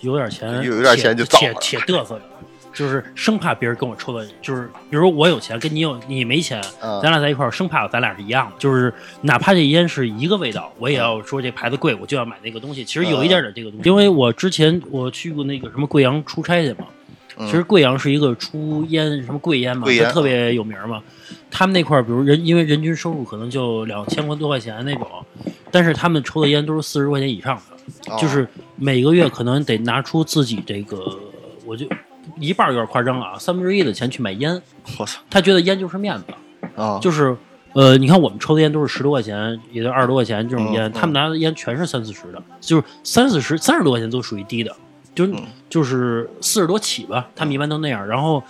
[0.00, 2.22] 有点钱，有有点钱就造且了且嘚瑟的，
[2.78, 7.00] 就是生怕别人跟我抽的，就是比如我有钱，跟你有你没钱，嗯。
[7.02, 12.84] 咱俩在一块儿，生怕咱俩是一样的，就是哪怕这烟是一个味道，我也要说这牌子贵，我就要买那个东西。
[12.84, 16.86] 其实有一点点这个东西，因为我之前我去过那个什么贵阳出差去嘛，
[17.36, 17.46] 嗯。
[17.48, 21.02] 其实贵阳是一个出烟什么贵烟嘛，贵烟它特别有名嘛。
[21.50, 25.08] 他们那块儿，比如人因为人均收入可能就两千块多块钱那种，
[25.72, 31.18] 但是他们抽的烟都是四十块钱以上的，哦就是每个月可能得拿出自己这个，
[31.64, 31.84] 我就
[32.38, 34.60] 一半有点夸张了啊，三分之一的钱去买烟。
[34.98, 36.24] 我操他觉得烟就是面子，
[36.76, 36.98] 啊！
[37.00, 37.36] 就是
[37.74, 44.74] 呃，你看我们抽的烟都是十多块钱，也就二十多块钱这种烟，嗯嗯他们拿的烟全是三四十的，就是三四十、三十多块钱都属于低的，
[45.14, 45.36] 就、嗯
[45.68, 48.06] 就是四十多起吧，他们一般都那样。
[48.06, 48.42] 然后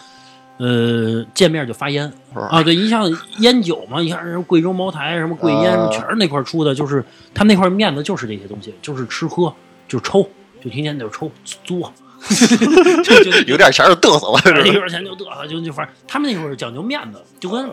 [0.58, 7.04] 呃，见面就发烟啊，对，一像烟酒嘛，你看什么贵州茅台、什么贵烟，啊全是那块出的，就是
[7.34, 9.52] 他们那块面子就是这些东西，就是吃喝，
[9.86, 10.22] 就抽，
[10.62, 11.30] 就天天就抽
[11.64, 11.92] 作。
[13.04, 14.80] 就就有点钱就嘚瑟了，一是吧？
[14.80, 17.70] 会儿钱就嘚瑟，就就反正他们那会儿讲究面子，就跟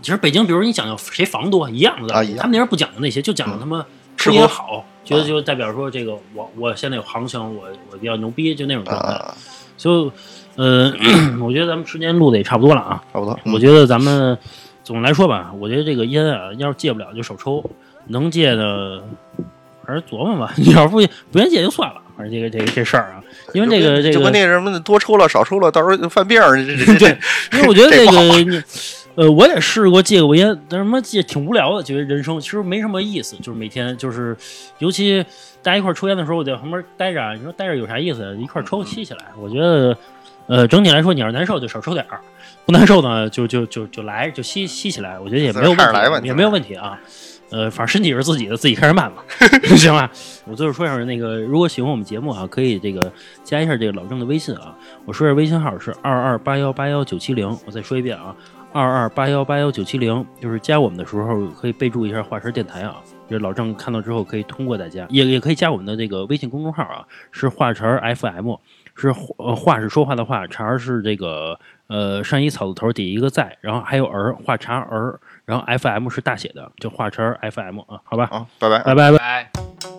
[0.00, 3.84] 其实北京，比如你讲究谁房多一样的，他们那边不讲究那些，就讲究他妈
[4.16, 9.12] 吃喝好，觉得就代表说这个我我现在有行情，我我比较牛逼，就那种状态。
[9.12, 9.34] 啊，
[9.76, 10.10] 就
[10.56, 10.92] 呃，
[11.42, 13.02] 我觉得咱们时间录的也差不多了啊。
[13.12, 13.38] 差不多。
[13.52, 14.36] 我觉得咱们
[14.84, 17.64] 总的来说吧，我觉得这个烟啊，要是戒不了就少抽，
[18.08, 19.02] 能戒的
[19.86, 20.52] 还是琢磨吧。
[20.58, 20.96] 你要不
[21.30, 23.22] 不愿意戒就算了，反正这个这个这事儿啊，
[23.52, 26.56] 因为这个这个就跟那什么多抽了少抽了，到时候就犯病儿。
[26.98, 27.18] 对，
[27.52, 28.62] 因为我觉得这个你，
[29.14, 34.36] 呃，我也试过戒过烟，但是他妈戒挺无聊的，觉得人生其实没什么意思，就是每天就是，
[34.78, 35.22] 尤其
[35.62, 38.36] 大家一块儿抽烟的时候，我在旁边待着，你说待着有啥意思？
[38.40, 39.96] 一块儿抽吸起来，我觉得，
[40.46, 42.20] 呃，整体来说，你要是难受就少抽点儿，
[42.64, 45.78] 不难受呢就就就就来就吸吸起来，我觉得也没有问
[46.22, 46.98] 题，也没有问题啊。
[47.52, 49.22] 呃，反正身体是自己的，自己看着办吧，
[49.76, 50.10] 行吧？
[50.46, 53.12] 我最后说一下那个，如果喜欢我们节目啊，可以这个
[53.44, 54.74] 加一下这个老郑的微信啊。
[55.04, 58.34] 我说一下微信号是二二八幺八幺九七零，我再说一遍啊，
[58.72, 62.96] 二二八幺八幺九七零，就是加我们的时候可以备注一下“华晨电台”啊。
[63.28, 68.54] 这老郑看到之后可以通过大家，也也可以加我们的这个微信公众号啊，是华晨 FM，
[68.94, 71.58] 是呃话是说话的话，茶是这个
[71.92, 78.78] 呃上一草字头底一个在，然后还有儿画叉儿，然后 FM 是大写的，就华晨 FM 啊，好吧，啊，拜拜。
[78.82, 79.18] 拜拜拜。
[79.18, 79.91] 拜。